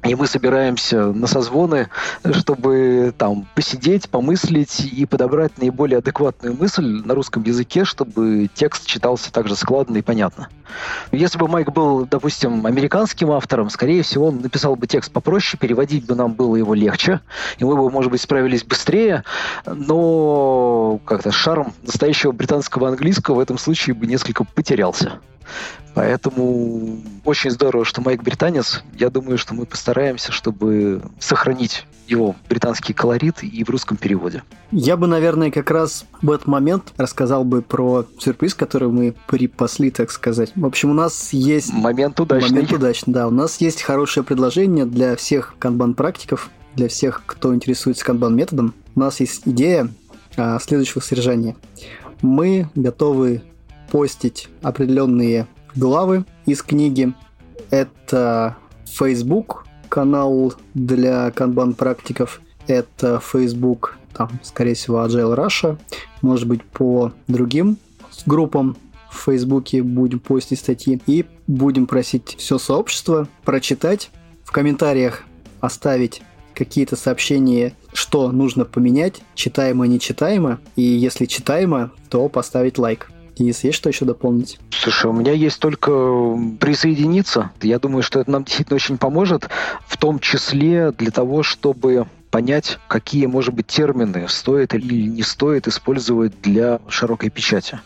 И 0.04 0.14
мы 0.14 0.26
собираемся 0.26 1.06
на 1.06 1.26
созвоны, 1.26 1.88
чтобы 2.32 3.14
там 3.16 3.46
посидеть, 3.54 4.10
помыслить 4.10 4.80
и 4.80 5.06
подобрать 5.06 5.56
наиболее 5.56 5.98
адекватную 5.98 6.54
мысль 6.54 7.02
на 7.04 7.14
русском 7.14 7.42
языке, 7.42 7.84
чтобы 7.84 8.50
текст 8.52 8.84
читался 8.84 9.32
также 9.32 9.56
складно 9.56 9.96
и 9.96 10.02
понятно. 10.02 10.48
Если 11.10 11.38
бы 11.38 11.48
Майк 11.48 11.72
был, 11.72 12.04
допустим, 12.04 12.66
американским 12.66 13.30
автором, 13.30 13.70
скорее 13.70 14.02
всего, 14.02 14.26
он 14.26 14.42
написал 14.42 14.76
бы 14.76 14.86
текст 14.86 15.10
попроще, 15.10 15.58
переводить 15.58 16.06
бы 16.06 16.14
нам 16.14 16.34
было 16.34 16.56
его 16.56 16.74
легче, 16.74 17.20
и 17.58 17.64
мы 17.64 17.74
бы, 17.74 17.90
может 17.90 18.10
быть, 18.10 18.20
справились 18.20 18.62
быстрее, 18.62 19.24
но 19.64 21.00
как-то 21.06 21.32
шарм 21.32 21.72
настоящего 21.82 22.32
британского 22.32 22.88
английского 22.88 23.36
в 23.36 23.40
этом 23.40 23.56
случае 23.56 23.94
бы 23.94 24.06
несколько 24.06 24.44
потерялся. 24.44 25.20
Поэтому 25.94 26.98
очень 27.24 27.50
здорово, 27.50 27.84
что 27.84 28.00
Майк 28.00 28.22
британец. 28.22 28.82
Я 28.98 29.10
думаю, 29.10 29.38
что 29.38 29.54
мы 29.54 29.64
постараемся, 29.64 30.32
чтобы 30.32 31.02
сохранить 31.20 31.86
его 32.08 32.34
британский 32.48 32.92
колорит 32.92 33.42
и 33.42 33.64
в 33.64 33.70
русском 33.70 33.96
переводе. 33.96 34.42
Я 34.72 34.96
бы, 34.96 35.06
наверное, 35.06 35.50
как 35.50 35.70
раз 35.70 36.04
в 36.20 36.30
этот 36.30 36.46
момент 36.46 36.92
рассказал 36.96 37.44
бы 37.44 37.62
про 37.62 38.04
сюрприз, 38.18 38.54
который 38.54 38.88
мы 38.88 39.14
припасли, 39.28 39.90
так 39.90 40.10
сказать. 40.10 40.52
В 40.56 40.66
общем, 40.66 40.90
у 40.90 40.94
нас 40.94 41.32
есть... 41.32 41.72
Момент 41.72 42.18
удачный. 42.20 42.50
Момент 42.50 42.72
удачный, 42.72 43.14
да. 43.14 43.28
У 43.28 43.30
нас 43.30 43.60
есть 43.60 43.82
хорошее 43.82 44.24
предложение 44.24 44.84
для 44.84 45.16
всех 45.16 45.54
канбан-практиков, 45.58 46.50
для 46.74 46.88
всех, 46.88 47.22
кто 47.24 47.54
интересуется 47.54 48.04
канбан-методом. 48.04 48.74
У 48.96 49.00
нас 49.00 49.20
есть 49.20 49.42
идея 49.46 49.88
а, 50.36 50.58
следующего 50.58 51.00
содержания. 51.00 51.56
Мы 52.20 52.68
готовы 52.74 53.42
постить 53.94 54.48
определенные 54.60 55.46
главы 55.76 56.24
из 56.46 56.64
книги. 56.64 57.14
Это 57.70 58.56
Facebook, 58.86 59.66
канал 59.88 60.54
для 60.74 61.30
канбан-практиков. 61.30 62.40
Это 62.66 63.20
Facebook, 63.20 63.96
там, 64.12 64.30
скорее 64.42 64.74
всего, 64.74 64.96
Agile 64.96 65.36
Russia. 65.36 65.78
Может 66.22 66.48
быть, 66.48 66.64
по 66.64 67.12
другим 67.28 67.76
группам 68.26 68.76
в 69.12 69.26
Фейсбуке 69.26 69.84
будем 69.84 70.18
постить 70.18 70.58
статьи. 70.58 71.00
И 71.06 71.24
будем 71.46 71.86
просить 71.86 72.34
все 72.36 72.58
сообщество 72.58 73.28
прочитать, 73.44 74.10
в 74.42 74.50
комментариях 74.50 75.22
оставить 75.60 76.22
какие-то 76.52 76.96
сообщения, 76.96 77.74
что 77.92 78.32
нужно 78.32 78.64
поменять, 78.64 79.22
читаемо, 79.36 79.86
нечитаемо. 79.86 80.58
И 80.74 80.82
если 80.82 81.26
читаемо, 81.26 81.92
то 82.08 82.28
поставить 82.28 82.76
лайк. 82.76 83.08
Денис, 83.36 83.64
есть 83.64 83.76
что 83.76 83.88
еще 83.88 84.04
дополнить? 84.04 84.60
Слушай, 84.70 85.06
у 85.06 85.12
меня 85.12 85.32
есть 85.32 85.58
только 85.58 85.90
присоединиться. 86.60 87.50
Я 87.60 87.78
думаю, 87.78 88.02
что 88.02 88.20
это 88.20 88.30
нам 88.30 88.44
действительно 88.44 88.76
очень 88.76 88.98
поможет, 88.98 89.48
в 89.86 89.96
том 89.96 90.18
числе 90.20 90.92
для 90.92 91.10
того, 91.10 91.42
чтобы 91.42 92.06
понять, 92.30 92.78
какие, 92.88 93.26
может 93.26 93.54
быть, 93.54 93.66
термины 93.66 94.28
стоит 94.28 94.74
или 94.74 95.06
не 95.06 95.22
стоит 95.22 95.68
использовать 95.68 96.40
для 96.42 96.80
широкой 96.88 97.30
печати. 97.30 97.80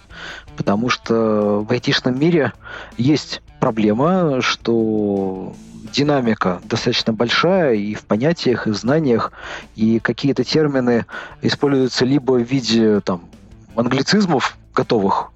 Потому 0.56 0.88
что 0.88 1.64
в 1.68 1.70
айтишном 1.70 2.18
мире 2.18 2.52
есть 2.96 3.42
проблема, 3.60 4.40
что 4.40 5.54
динамика 5.92 6.60
достаточно 6.64 7.12
большая 7.12 7.74
и 7.74 7.94
в 7.94 8.04
понятиях, 8.04 8.66
и 8.66 8.70
в 8.70 8.76
знаниях, 8.76 9.32
и 9.76 9.98
какие-то 9.98 10.44
термины 10.44 11.06
используются 11.42 12.04
либо 12.04 12.32
в 12.32 12.42
виде 12.42 13.00
там, 13.00 13.28
англицизмов 13.76 14.56
готовых, 14.74 15.30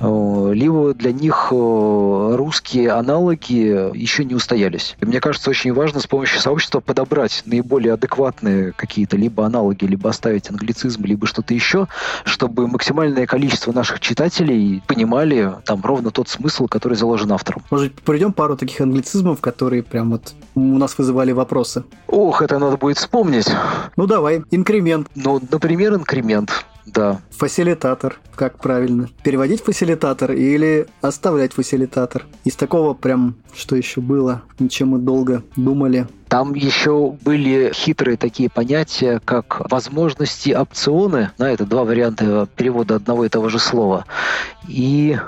либо 0.00 0.94
для 0.94 1.12
них 1.12 1.48
э, 1.50 2.34
русские 2.36 2.90
аналоги 2.92 3.96
еще 3.96 4.24
не 4.24 4.34
устоялись. 4.34 4.96
И 5.00 5.04
мне 5.04 5.20
кажется, 5.20 5.50
очень 5.50 5.72
важно 5.72 6.00
с 6.00 6.06
помощью 6.06 6.40
сообщества 6.40 6.80
подобрать 6.80 7.42
наиболее 7.46 7.94
адекватные 7.94 8.72
какие-то 8.72 9.16
либо 9.16 9.44
аналоги, 9.44 9.84
либо 9.84 10.10
оставить 10.10 10.50
англицизм, 10.50 11.04
либо 11.04 11.26
что-то 11.26 11.54
еще, 11.54 11.86
чтобы 12.24 12.66
максимальное 12.66 13.26
количество 13.26 13.72
наших 13.72 14.00
читателей 14.00 14.82
понимали 14.86 15.52
там 15.64 15.82
ровно 15.82 16.10
тот 16.10 16.28
смысл, 16.28 16.66
который 16.66 16.94
заложен 16.94 17.32
автором. 17.32 17.62
Может, 17.70 18.00
проведем 18.00 18.32
пару 18.32 18.56
таких 18.56 18.80
англицизмов, 18.80 19.40
которые 19.40 19.82
прям 19.82 20.10
вот 20.10 20.32
у 20.54 20.60
нас 20.60 20.96
вызывали 20.96 21.32
вопросы? 21.32 21.84
Ох, 22.06 22.42
это 22.42 22.58
надо 22.58 22.76
будет 22.76 22.98
вспомнить. 22.98 23.48
Ну 23.96 24.06
давай, 24.06 24.42
инкремент. 24.50 25.08
Ну, 25.14 25.40
например, 25.50 25.94
инкремент. 25.94 26.64
Да. 26.92 27.20
Фасилитатор. 27.30 28.18
Как 28.34 28.58
правильно? 28.58 29.08
Переводить 29.22 29.62
фасилитатор 29.62 30.32
или 30.32 30.86
оставлять 31.00 31.52
фасилитатор? 31.52 32.26
Из 32.44 32.56
такого 32.56 32.94
прям, 32.94 33.36
что 33.54 33.76
еще 33.76 34.00
было, 34.00 34.42
ничем 34.58 34.88
мы 34.88 34.98
долго 34.98 35.42
думали. 35.56 36.06
Там 36.28 36.54
еще 36.54 37.16
были 37.22 37.72
хитрые 37.74 38.16
такие 38.16 38.48
понятия, 38.48 39.20
как 39.24 39.70
возможности 39.70 40.50
опционы. 40.50 41.30
На 41.38 41.50
это 41.50 41.66
два 41.66 41.84
варианта 41.84 42.48
перевода 42.56 42.96
одного 42.96 43.24
и 43.24 43.28
того 43.28 43.48
же 43.48 43.58
слова. 43.58 44.06
И 44.68 45.18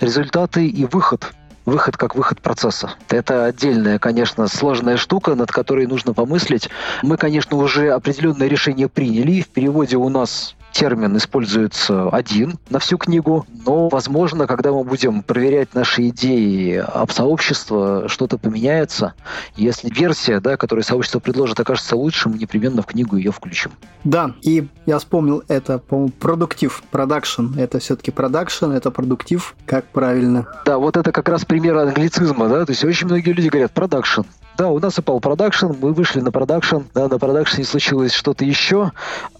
результаты 0.00 0.66
и 0.66 0.86
выход 0.86 1.32
выход 1.66 1.96
как 1.96 2.14
выход 2.14 2.40
процесса. 2.40 2.94
Это 3.08 3.44
отдельная, 3.44 3.98
конечно, 3.98 4.46
сложная 4.46 4.96
штука, 4.96 5.34
над 5.34 5.50
которой 5.50 5.86
нужно 5.86 6.14
помыслить. 6.14 6.70
Мы, 7.02 7.16
конечно, 7.16 7.56
уже 7.56 7.90
определенное 7.90 8.46
решение 8.46 8.88
приняли. 8.88 9.42
В 9.42 9.48
переводе 9.48 9.96
у 9.96 10.08
нас 10.08 10.54
термин 10.76 11.16
используется 11.16 12.08
один 12.10 12.58
на 12.68 12.78
всю 12.78 12.98
книгу, 12.98 13.46
но, 13.64 13.88
возможно, 13.88 14.46
когда 14.46 14.72
мы 14.72 14.84
будем 14.84 15.22
проверять 15.22 15.74
наши 15.74 16.08
идеи 16.08 16.76
об 16.76 17.10
сообществе, 17.10 18.08
что-то 18.08 18.36
поменяется. 18.36 19.14
Если 19.56 19.88
версия, 19.88 20.38
да, 20.40 20.58
которую 20.58 20.84
сообщество 20.84 21.18
предложит, 21.18 21.58
окажется 21.58 21.96
лучше, 21.96 22.28
мы 22.28 22.36
непременно 22.36 22.82
в 22.82 22.86
книгу 22.86 23.16
ее 23.16 23.32
включим. 23.32 23.72
Да, 24.04 24.34
и 24.42 24.68
я 24.84 24.98
вспомнил 24.98 25.42
это, 25.48 25.78
по-моему, 25.78 26.10
продуктив, 26.10 26.82
продакшн. 26.90 27.58
Это 27.58 27.78
все-таки 27.78 28.10
продакшн, 28.10 28.72
это 28.72 28.90
продуктив, 28.90 29.54
как 29.64 29.86
правильно. 29.86 30.46
Да, 30.66 30.76
вот 30.76 30.98
это 30.98 31.10
как 31.10 31.28
раз 31.30 31.46
пример 31.46 31.78
англицизма, 31.78 32.48
да, 32.48 32.66
то 32.66 32.72
есть 32.72 32.84
очень 32.84 33.06
многие 33.06 33.32
люди 33.32 33.48
говорят 33.48 33.72
продакшн. 33.72 34.22
Да, 34.56 34.70
у 34.70 34.78
нас 34.78 34.98
упал 34.98 35.20
продакшн, 35.20 35.72
мы 35.80 35.92
вышли 35.92 36.20
на 36.20 36.32
продакшн, 36.32 36.78
да, 36.94 37.08
на 37.08 37.18
продакшне 37.18 37.64
случилось 37.64 38.12
что-то 38.12 38.44
еще, 38.44 38.92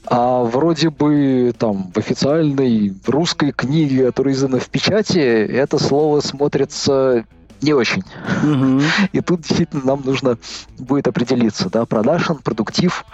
а 0.07 0.43
вроде 0.43 0.91
бы 0.91 1.55
там 1.59 1.91
в 1.95 1.99
официальной 1.99 2.95
русской 3.07 3.53
книге, 3.53 4.07
которая 4.07 4.35
издана 4.35 4.59
в 4.59 4.69
печати, 4.69 5.19
это 5.19 5.79
слово 5.79 6.21
смотрится 6.21 7.25
не 7.63 7.73
очень. 7.73 8.03
Угу. 8.43 8.83
И 9.13 9.21
тут 9.23 9.41
действительно 9.41 9.83
нам 9.85 10.03
нужно 10.05 10.37
будет 10.79 11.09
определиться, 11.09 11.71
да, 11.71 11.87
продакшн, 11.87 12.35
продуктив, 12.35 13.05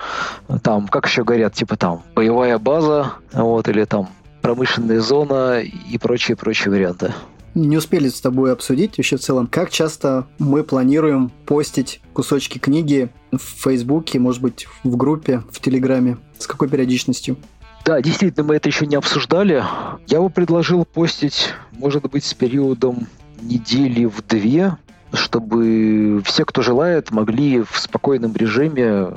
там, 0.62 0.88
как 0.88 1.06
еще 1.06 1.22
говорят, 1.22 1.54
типа 1.54 1.76
там, 1.76 2.02
боевая 2.16 2.58
база, 2.58 3.12
вот, 3.32 3.68
или 3.68 3.84
там 3.84 4.08
промышленная 4.40 5.00
зона 5.00 5.60
и 5.60 5.98
прочие-прочие 5.98 6.72
варианты 6.72 7.14
не 7.54 7.76
успели 7.76 8.08
с 8.08 8.20
тобой 8.20 8.52
обсудить 8.52 8.96
вообще 8.96 9.16
в 9.16 9.20
целом, 9.20 9.46
как 9.46 9.70
часто 9.70 10.26
мы 10.38 10.64
планируем 10.64 11.30
постить 11.46 12.00
кусочки 12.12 12.58
книги 12.58 13.10
в 13.30 13.42
Фейсбуке, 13.64 14.18
может 14.18 14.42
быть, 14.42 14.66
в 14.84 14.96
группе, 14.96 15.42
в 15.50 15.60
Телеграме, 15.60 16.18
с 16.38 16.46
какой 16.46 16.68
периодичностью? 16.68 17.36
Да, 17.84 18.00
действительно, 18.00 18.44
мы 18.44 18.56
это 18.56 18.68
еще 18.68 18.86
не 18.86 18.96
обсуждали. 18.96 19.64
Я 20.06 20.20
бы 20.20 20.30
предложил 20.30 20.84
постить, 20.84 21.52
может 21.72 22.08
быть, 22.10 22.24
с 22.24 22.32
периодом 22.32 23.08
недели 23.40 24.04
в 24.04 24.22
две, 24.26 24.76
чтобы 25.12 26.22
все, 26.24 26.44
кто 26.44 26.62
желает, 26.62 27.10
могли 27.10 27.62
в 27.62 27.76
спокойном 27.78 28.34
режиме 28.34 29.08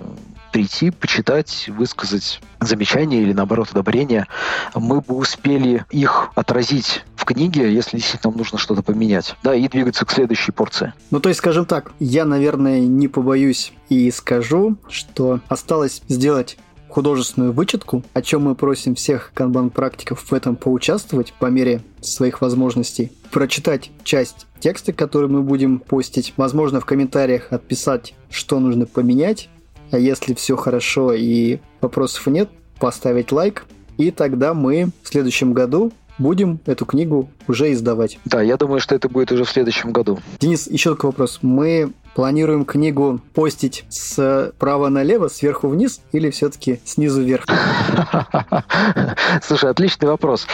прийти, 0.51 0.89
почитать, 0.89 1.67
высказать 1.67 2.39
замечания 2.61 3.21
или, 3.21 3.33
наоборот, 3.33 3.69
одобрения, 3.71 4.25
мы 4.73 5.01
бы 5.01 5.15
успели 5.15 5.85
их 5.91 6.31
отразить 6.35 7.03
в 7.25 7.27
книге, 7.27 7.73
если 7.73 7.97
действительно 7.97 8.31
нам 8.31 8.37
нужно 8.37 8.59
что-то 8.59 8.83
поменять, 8.83 9.35
да, 9.43 9.55
и 9.55 9.67
двигаться 9.67 10.05
к 10.05 10.11
следующей 10.11 10.51
порции. 10.51 10.93
Ну, 11.09 11.19
то 11.19 11.29
есть, 11.29 11.39
скажем 11.39 11.65
так, 11.65 11.91
я, 11.99 12.23
наверное, 12.23 12.81
не 12.81 13.07
побоюсь 13.07 13.73
и 13.89 14.11
скажу, 14.11 14.77
что 14.87 15.39
осталось 15.47 16.03
сделать 16.07 16.57
художественную 16.87 17.51
вычетку, 17.51 18.03
о 18.13 18.21
чем 18.21 18.43
мы 18.43 18.53
просим 18.53 18.93
всех 18.93 19.31
канбан-практиков 19.33 20.19
в 20.19 20.33
этом 20.33 20.55
поучаствовать 20.55 21.33
по 21.33 21.47
мере 21.47 21.81
своих 21.99 22.41
возможностей, 22.41 23.11
прочитать 23.31 23.89
часть 24.03 24.45
текста, 24.59 24.93
который 24.93 25.27
мы 25.27 25.41
будем 25.41 25.79
постить, 25.79 26.33
возможно, 26.37 26.79
в 26.79 26.85
комментариях 26.85 27.51
отписать, 27.51 28.13
что 28.29 28.59
нужно 28.59 28.85
поменять, 28.85 29.49
а 29.91 29.97
если 29.97 30.35
все 30.35 30.55
хорошо 30.55 31.11
и 31.11 31.57
вопросов 31.81 32.27
нет, 32.27 32.49
поставить 32.79 33.31
лайк, 33.31 33.65
и 33.97 34.11
тогда 34.11 34.53
мы 34.53 34.91
в 35.01 35.07
следующем 35.07 35.53
году 35.53 35.91
будем 36.17 36.59
эту 36.65 36.85
книгу 36.85 37.29
уже 37.47 37.71
издавать. 37.71 38.19
Да, 38.25 38.41
я 38.41 38.57
думаю, 38.57 38.79
что 38.79 38.95
это 38.95 39.09
будет 39.09 39.31
уже 39.31 39.43
в 39.43 39.49
следующем 39.49 39.91
году. 39.91 40.19
Денис, 40.39 40.67
еще 40.67 40.91
такой 40.95 41.09
вопрос. 41.09 41.39
Мы 41.41 41.91
планируем 42.15 42.65
книгу 42.65 43.19
постить 43.33 43.85
с 43.89 44.53
права 44.57 44.89
налево, 44.89 45.27
сверху 45.27 45.67
вниз 45.67 46.01
или 46.11 46.29
все-таки 46.29 46.79
снизу 46.85 47.21
вверх? 47.21 47.45
Слушай, 49.43 49.69
отличный 49.69 50.07
вопрос. 50.07 50.47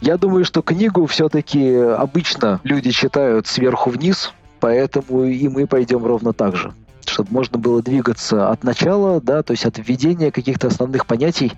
Я 0.00 0.18
думаю, 0.18 0.44
что 0.44 0.62
книгу 0.62 1.06
все-таки 1.06 1.74
обычно 1.76 2.60
люди 2.64 2.90
читают 2.90 3.46
сверху 3.46 3.90
вниз, 3.90 4.32
поэтому 4.60 5.24
и 5.24 5.48
мы 5.48 5.66
пойдем 5.66 6.04
ровно 6.04 6.32
так 6.32 6.56
же 6.56 6.72
чтобы 7.06 7.28
можно 7.32 7.58
было 7.58 7.82
двигаться 7.82 8.50
от 8.50 8.64
начала, 8.64 9.20
да, 9.20 9.42
то 9.42 9.52
есть 9.52 9.66
от 9.66 9.78
введения 9.78 10.30
каких-то 10.30 10.68
основных 10.68 11.06
понятий 11.06 11.52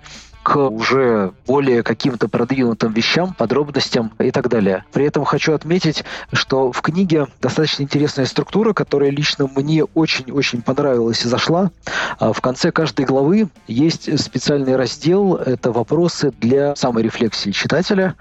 к 0.47 0.55
уже 0.55 1.33
более 1.45 1.83
каким-то 1.83 2.29
продвинутым 2.29 2.93
вещам, 2.93 3.33
подробностям 3.33 4.13
и 4.17 4.31
так 4.31 4.47
далее. 4.47 4.85
При 4.93 5.03
этом 5.03 5.25
хочу 5.25 5.51
отметить, 5.51 6.05
что 6.31 6.71
в 6.71 6.81
книге 6.81 7.27
достаточно 7.41 7.83
интересная 7.83 8.25
структура, 8.25 8.71
которая 8.71 9.09
лично 9.09 9.49
мне 9.53 9.83
очень-очень 9.83 10.61
понравилась 10.61 11.25
и 11.25 11.27
зашла. 11.27 11.71
А 12.17 12.31
в 12.31 12.39
конце 12.39 12.71
каждой 12.71 13.03
главы 13.03 13.49
есть 13.67 14.17
специальный 14.23 14.77
раздел, 14.77 15.35
это 15.35 15.73
вопросы 15.73 16.31
для 16.39 16.77
саморефлексии 16.77 17.51
читателя. 17.51 18.15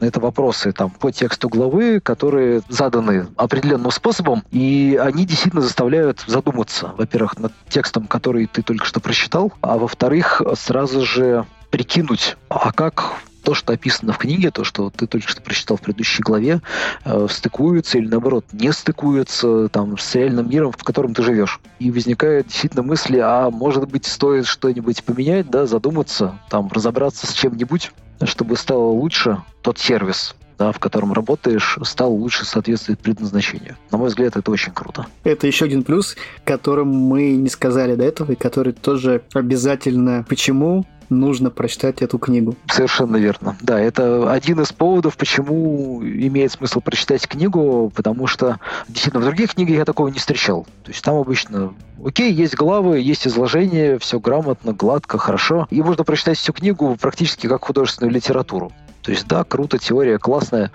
Это 0.00 0.18
вопросы 0.18 0.72
там, 0.72 0.90
по 0.90 1.12
тексту 1.12 1.48
главы, 1.48 2.00
которые 2.00 2.62
заданы 2.68 3.28
определенным 3.36 3.92
способом, 3.92 4.42
и 4.50 5.00
они 5.00 5.24
действительно 5.24 5.62
заставляют 5.62 6.24
задуматься, 6.26 6.92
во-первых, 6.98 7.38
над 7.38 7.52
текстом, 7.68 8.08
который 8.08 8.46
ты 8.46 8.62
только 8.62 8.84
что 8.84 8.98
прочитал, 8.98 9.52
а 9.60 9.78
во-вторых, 9.78 10.42
сразу 10.56 11.06
же 11.06 11.46
прикинуть, 11.70 12.36
а 12.48 12.72
как 12.72 13.20
то, 13.48 13.54
что 13.54 13.72
описано 13.72 14.12
в 14.12 14.18
книге, 14.18 14.50
то, 14.50 14.62
что 14.62 14.90
ты 14.90 15.06
только 15.06 15.26
что 15.26 15.40
прочитал 15.40 15.78
в 15.78 15.80
предыдущей 15.80 16.22
главе, 16.22 16.60
э, 17.06 17.26
стыкуется 17.30 17.96
или 17.96 18.06
наоборот 18.06 18.44
не 18.52 18.70
стыкуется 18.72 19.68
там, 19.68 19.96
с 19.96 20.14
реальным 20.14 20.50
миром, 20.50 20.72
в 20.72 20.84
котором 20.84 21.14
ты 21.14 21.22
живешь. 21.22 21.58
И 21.78 21.90
возникают 21.90 22.48
действительно 22.48 22.82
мысли, 22.82 23.18
а 23.18 23.48
может 23.50 23.88
быть 23.88 24.04
стоит 24.04 24.46
что-нибудь 24.46 25.02
поменять, 25.02 25.48
да, 25.48 25.64
задуматься, 25.64 26.38
там, 26.50 26.68
разобраться 26.70 27.26
с 27.26 27.32
чем-нибудь, 27.32 27.92
чтобы 28.24 28.56
стало 28.56 28.90
лучше 28.90 29.40
тот 29.62 29.78
сервис, 29.78 30.34
да, 30.58 30.72
в 30.72 30.78
котором 30.78 31.12
работаешь, 31.12 31.78
стал 31.84 32.12
лучше 32.12 32.44
соответствовать 32.44 33.00
предназначению. 33.00 33.76
На 33.90 33.96
мой 33.96 34.08
взгляд, 34.08 34.36
это 34.36 34.50
очень 34.50 34.72
круто. 34.72 35.06
Это 35.24 35.46
еще 35.46 35.64
один 35.64 35.84
плюс, 35.84 36.16
которым 36.44 36.88
мы 36.88 37.32
не 37.32 37.48
сказали 37.48 37.94
до 37.94 38.04
этого, 38.04 38.32
и 38.32 38.34
который 38.36 38.74
тоже 38.74 39.22
обязательно 39.32 40.26
почему 40.28 40.84
нужно 41.10 41.50
прочитать 41.50 42.02
эту 42.02 42.18
книгу. 42.18 42.56
Совершенно 42.70 43.16
верно. 43.16 43.56
Да, 43.60 43.80
это 43.80 44.30
один 44.30 44.60
из 44.60 44.72
поводов, 44.72 45.16
почему 45.16 46.02
имеет 46.02 46.52
смысл 46.52 46.80
прочитать 46.80 47.26
книгу, 47.26 47.92
потому 47.94 48.26
что 48.26 48.58
действительно 48.88 49.22
в 49.22 49.26
других 49.26 49.54
книгах 49.54 49.76
я 49.76 49.84
такого 49.84 50.08
не 50.08 50.18
встречал. 50.18 50.66
То 50.84 50.90
есть 50.90 51.02
там 51.02 51.16
обычно, 51.16 51.74
окей, 52.04 52.32
есть 52.32 52.54
главы, 52.54 53.00
есть 53.00 53.26
изложение, 53.26 53.98
все 53.98 54.20
грамотно, 54.20 54.72
гладко, 54.72 55.18
хорошо. 55.18 55.66
И 55.70 55.82
можно 55.82 56.04
прочитать 56.04 56.38
всю 56.38 56.52
книгу 56.52 56.96
практически 57.00 57.46
как 57.46 57.64
художественную 57.64 58.12
литературу. 58.14 58.72
То 59.08 59.12
есть, 59.12 59.26
да, 59.26 59.42
круто, 59.42 59.78
теория 59.78 60.18
классная, 60.18 60.70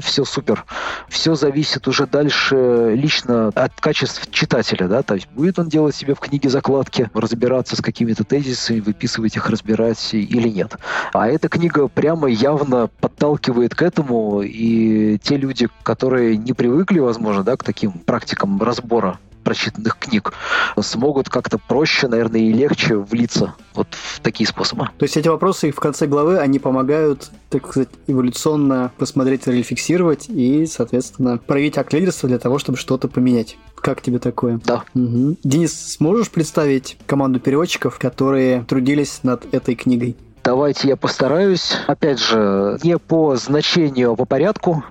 все 0.00 0.24
супер. 0.24 0.64
Все 1.10 1.34
зависит 1.34 1.86
уже 1.86 2.06
дальше 2.06 2.94
лично 2.96 3.48
от 3.48 3.78
качеств 3.78 4.30
читателя, 4.30 4.88
да, 4.88 5.02
то 5.02 5.14
есть 5.14 5.28
будет 5.28 5.58
он 5.58 5.68
делать 5.68 5.94
себе 5.94 6.14
в 6.14 6.20
книге 6.20 6.48
закладки, 6.48 7.10
разбираться 7.12 7.76
с 7.76 7.82
какими-то 7.82 8.24
тезисами, 8.24 8.80
выписывать 8.80 9.36
их, 9.36 9.50
разбирать 9.50 10.14
или 10.14 10.48
нет. 10.48 10.78
А 11.12 11.28
эта 11.28 11.50
книга 11.50 11.86
прямо 11.88 12.28
явно 12.28 12.88
подталкивает 12.98 13.74
к 13.74 13.82
этому, 13.82 14.40
и 14.40 15.18
те 15.18 15.36
люди, 15.36 15.68
которые 15.82 16.38
не 16.38 16.54
привыкли, 16.54 16.98
возможно, 16.98 17.44
да, 17.44 17.58
к 17.58 17.62
таким 17.62 17.92
практикам 17.92 18.58
разбора 18.62 19.18
прочитанных 19.46 19.96
книг, 19.96 20.32
смогут 20.80 21.28
как-то 21.28 21.58
проще, 21.58 22.08
наверное, 22.08 22.40
и 22.40 22.52
легче 22.52 22.96
влиться 22.96 23.54
вот 23.74 23.86
в 23.92 24.18
такие 24.18 24.48
способы. 24.48 24.88
То 24.98 25.04
есть 25.04 25.16
эти 25.16 25.28
вопросы 25.28 25.70
в 25.70 25.78
конце 25.78 26.08
главы, 26.08 26.38
они 26.38 26.58
помогают, 26.58 27.30
так 27.48 27.68
сказать, 27.68 27.90
эволюционно 28.08 28.90
посмотреть, 28.98 29.46
рефлексировать 29.46 30.28
и, 30.28 30.66
соответственно, 30.66 31.38
проявить 31.38 31.78
акт 31.78 31.92
лидерства 31.92 32.28
для 32.28 32.40
того, 32.40 32.58
чтобы 32.58 32.76
что-то 32.76 33.06
поменять. 33.06 33.56
Как 33.76 34.02
тебе 34.02 34.18
такое? 34.18 34.60
Да. 34.64 34.82
Угу. 34.96 35.36
Денис, 35.44 35.94
сможешь 35.94 36.30
представить 36.30 36.98
команду 37.06 37.38
переводчиков, 37.38 38.00
которые 38.00 38.64
трудились 38.64 39.20
над 39.22 39.54
этой 39.54 39.76
книгой? 39.76 40.16
Давайте 40.42 40.88
я 40.88 40.96
постараюсь. 40.96 41.76
Опять 41.86 42.18
же, 42.18 42.78
не 42.82 42.98
по 42.98 43.36
значению, 43.36 44.12
а 44.12 44.16
по 44.16 44.24
порядку. 44.24 44.84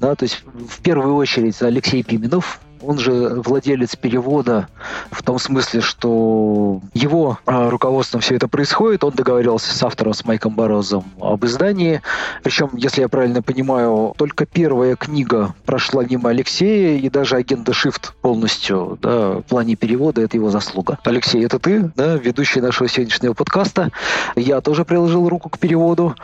Да, 0.00 0.16
то 0.16 0.24
есть 0.24 0.42
в 0.68 0.80
первую 0.80 1.14
очередь 1.14 1.60
Алексей 1.62 2.02
Пименов, 2.02 2.60
он 2.82 2.98
же 2.98 3.40
владелец 3.44 3.96
перевода 3.96 4.68
в 5.10 5.22
том 5.22 5.38
смысле, 5.38 5.80
что 5.80 6.80
его 6.94 7.38
а, 7.46 7.70
руководством 7.70 8.20
все 8.20 8.36
это 8.36 8.48
происходит. 8.48 9.04
Он 9.04 9.12
договорился 9.12 9.74
с 9.74 9.82
автором, 9.82 10.14
с 10.14 10.24
Майком 10.24 10.54
Борозом 10.54 11.04
об 11.20 11.44
издании. 11.44 12.02
Причем, 12.42 12.70
если 12.74 13.02
я 13.02 13.08
правильно 13.08 13.42
понимаю, 13.42 14.14
только 14.16 14.46
первая 14.46 14.96
книга 14.96 15.54
прошла 15.64 16.04
мимо 16.04 16.30
Алексея, 16.30 16.98
и 16.98 17.08
даже 17.08 17.36
агента 17.36 17.72
Shift 17.72 18.10
полностью 18.20 18.98
да, 19.00 19.38
в 19.38 19.42
плане 19.42 19.76
перевода 19.76 20.22
это 20.22 20.36
его 20.36 20.50
заслуга. 20.50 20.98
Алексей, 21.04 21.44
это 21.44 21.58
ты, 21.58 21.90
да, 21.96 22.16
ведущий 22.16 22.60
нашего 22.60 22.88
сегодняшнего 22.88 23.34
подкаста. 23.34 23.90
Я 24.36 24.60
тоже 24.60 24.84
приложил 24.84 25.28
руку 25.28 25.48
к 25.48 25.58
переводу. 25.58 26.14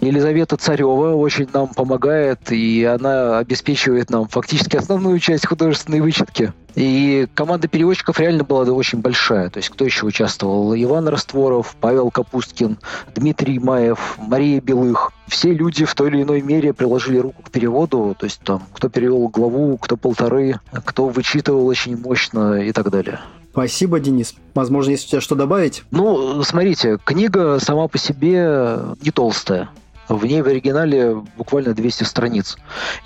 Елизавета 0.00 0.56
Царева 0.56 1.14
очень 1.14 1.48
нам 1.52 1.68
помогает, 1.68 2.52
и 2.52 2.84
она 2.84 3.38
обеспечивает 3.38 4.10
нам 4.10 4.28
фактически 4.28 4.76
основную 4.76 5.18
часть 5.18 5.46
художественной 5.46 6.00
вычетки. 6.06 6.52
И 6.76 7.26
команда 7.34 7.66
переводчиков 7.68 8.20
реально 8.20 8.44
была 8.44 8.62
очень 8.62 9.00
большая. 9.00 9.50
То 9.50 9.58
есть 9.58 9.70
кто 9.70 9.84
еще 9.84 10.06
участвовал? 10.06 10.74
Иван 10.76 11.08
Растворов, 11.08 11.74
Павел 11.80 12.10
Капусткин, 12.10 12.78
Дмитрий 13.14 13.58
Маев, 13.58 14.16
Мария 14.18 14.60
Белых. 14.60 15.10
Все 15.26 15.52
люди 15.52 15.84
в 15.84 15.94
той 15.94 16.10
или 16.10 16.22
иной 16.22 16.42
мере 16.42 16.72
приложили 16.72 17.18
руку 17.18 17.42
к 17.42 17.50
переводу. 17.50 18.14
То 18.18 18.26
есть 18.26 18.40
там 18.40 18.62
кто 18.72 18.88
перевел 18.88 19.26
главу, 19.28 19.76
кто 19.78 19.96
полторы, 19.96 20.60
кто 20.84 21.08
вычитывал 21.08 21.66
очень 21.66 21.96
мощно 21.96 22.60
и 22.60 22.70
так 22.72 22.90
далее. 22.90 23.20
Спасибо, 23.50 23.98
Денис. 23.98 24.34
Возможно, 24.54 24.90
есть 24.90 25.06
у 25.06 25.10
тебя 25.12 25.20
что 25.22 25.34
добавить? 25.34 25.82
Ну, 25.90 26.42
смотрите, 26.42 26.98
книга 27.02 27.58
сама 27.58 27.88
по 27.88 27.96
себе 27.96 28.78
не 29.00 29.10
толстая. 29.10 29.70
В 30.08 30.24
ней 30.24 30.42
в 30.42 30.46
оригинале 30.46 31.14
буквально 31.36 31.74
200 31.74 32.04
страниц. 32.04 32.56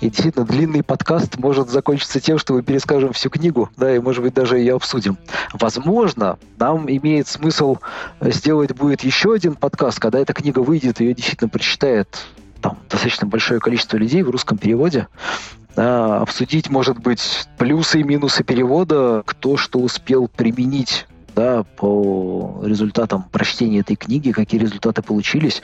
И 0.01 0.09
действительно, 0.09 0.45
длинный 0.45 0.83
подкаст 0.83 1.37
может 1.37 1.69
закончиться 1.69 2.19
тем, 2.19 2.37
что 2.37 2.53
мы 2.53 2.61
перескажем 2.61 3.13
всю 3.13 3.29
книгу, 3.29 3.69
да, 3.77 3.95
и, 3.95 3.99
может 3.99 4.23
быть, 4.23 4.33
даже 4.33 4.57
ее 4.57 4.75
обсудим. 4.75 5.17
Возможно, 5.53 6.37
нам 6.57 6.89
имеет 6.89 7.27
смысл 7.27 7.77
сделать 8.21 8.75
будет 8.75 9.01
еще 9.01 9.33
один 9.33 9.55
подкаст, 9.55 9.99
когда 9.99 10.19
эта 10.19 10.33
книга 10.33 10.59
выйдет, 10.59 10.99
ее 10.99 11.13
действительно 11.13 11.49
прочитает 11.49 12.25
там 12.61 12.77
достаточно 12.89 13.27
большое 13.27 13.59
количество 13.59 13.97
людей 13.97 14.21
в 14.21 14.29
русском 14.29 14.57
переводе. 14.57 15.07
Да, 15.75 16.19
обсудить, 16.19 16.69
может 16.69 16.99
быть, 16.99 17.47
плюсы 17.57 18.01
и 18.01 18.03
минусы 18.03 18.43
перевода, 18.43 19.23
кто 19.25 19.55
что 19.57 19.79
успел 19.79 20.27
применить 20.27 21.07
да, 21.35 21.63
по 21.63 22.61
результатам 22.63 23.25
прочтения 23.31 23.79
этой 23.79 23.95
книги, 23.95 24.31
какие 24.31 24.59
результаты 24.59 25.01
получились. 25.01 25.61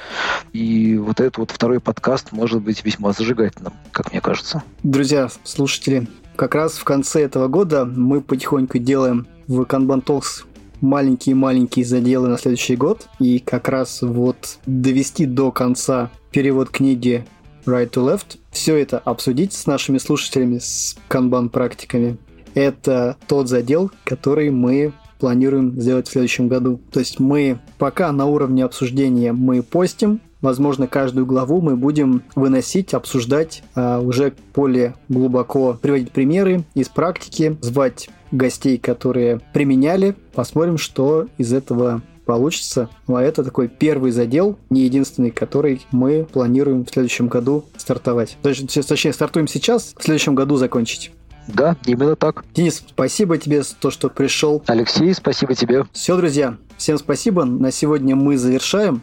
И 0.54 0.98
вот 0.98 1.20
этот 1.20 1.38
вот 1.38 1.52
второй 1.52 1.80
подкаст 1.80 2.32
может 2.32 2.62
быть 2.62 2.84
весьма 2.84 3.12
зажигательным, 3.14 3.74
как 3.92 4.12
мне 4.12 4.22
кажется. 4.22 4.64
Друзья, 4.84 5.30
слушатели, 5.44 6.08
как 6.36 6.56
раз 6.56 6.74
в 6.74 6.84
конце 6.84 7.24
этого 7.24 7.48
года 7.48 7.86
мы 7.86 8.22
потихоньку 8.22 8.78
делаем 8.78 9.28
в 9.48 9.62
Kanban 9.62 10.04
Talks 10.04 10.46
маленькие-маленькие 10.82 11.86
заделы 11.86 12.28
на 12.28 12.38
следующий 12.38 12.76
год. 12.76 13.08
И 13.20 13.40
как 13.40 13.68
раз 13.68 14.02
вот 14.02 14.60
довести 14.66 15.26
до 15.26 15.52
конца 15.52 16.12
перевод 16.32 16.70
книги 16.70 17.26
Right 17.66 17.90
to 17.90 18.06
Left, 18.06 18.38
все 18.52 18.76
это 18.76 18.98
обсудить 19.00 19.54
с 19.54 19.66
нашими 19.66 19.98
слушателями, 19.98 20.60
с 20.60 20.96
канбан-практиками. 21.08 22.18
Это 22.54 23.18
тот 23.28 23.50
задел, 23.50 23.92
который 24.04 24.50
мы 24.50 24.94
планируем 25.20 25.80
сделать 25.80 26.08
в 26.08 26.12
следующем 26.12 26.48
году. 26.48 26.80
То 26.92 27.00
есть 27.00 27.20
мы 27.20 27.60
пока 27.78 28.12
на 28.12 28.26
уровне 28.26 28.64
обсуждения 28.64 29.34
мы 29.34 29.64
постим, 29.64 30.22
Возможно, 30.42 30.88
каждую 30.88 31.26
главу 31.26 31.62
мы 31.62 31.76
будем 31.76 32.22
выносить, 32.36 32.94
обсуждать 32.94 33.64
а, 33.74 34.00
уже 34.00 34.34
более 34.54 34.94
глубоко, 35.10 35.78
приводить 35.82 36.12
примеры 36.12 36.64
из 36.76 36.90
практики, 36.90 37.58
звать 37.62 38.10
гостей, 38.32 38.78
которые 38.78 39.42
применяли. 39.54 40.16
Посмотрим, 40.34 40.78
что 40.78 41.28
из 41.40 41.54
этого 41.54 42.04
получится. 42.26 42.90
Ну, 43.08 43.16
а 43.16 43.24
это 43.24 43.44
такой 43.44 43.68
первый 43.68 44.12
задел, 44.12 44.60
не 44.70 44.82
единственный, 44.82 45.32
который 45.32 45.82
мы 45.92 46.28
планируем 46.32 46.86
в 46.86 46.90
следующем 46.90 47.30
году 47.30 47.66
стартовать. 47.78 48.38
Точнее, 48.44 49.14
стартуем 49.14 49.48
сейчас, 49.48 49.96
в 49.98 50.04
следующем 50.04 50.36
году 50.36 50.58
закончить. 50.58 51.12
Да, 51.48 51.76
именно 51.86 52.16
так. 52.16 52.46
Денис, 52.54 52.84
спасибо 52.88 53.38
тебе 53.38 53.64
за 53.64 53.76
то, 53.76 53.92
что 53.92 54.10
пришел. 54.10 54.64
Алексей, 54.68 55.14
спасибо 55.14 55.56
тебе. 55.56 55.86
Все, 55.94 56.16
друзья, 56.18 56.58
всем 56.78 56.98
спасибо. 56.98 57.46
На 57.46 57.72
сегодня 57.72 58.16
мы 58.16 58.38
завершаем. 58.38 59.02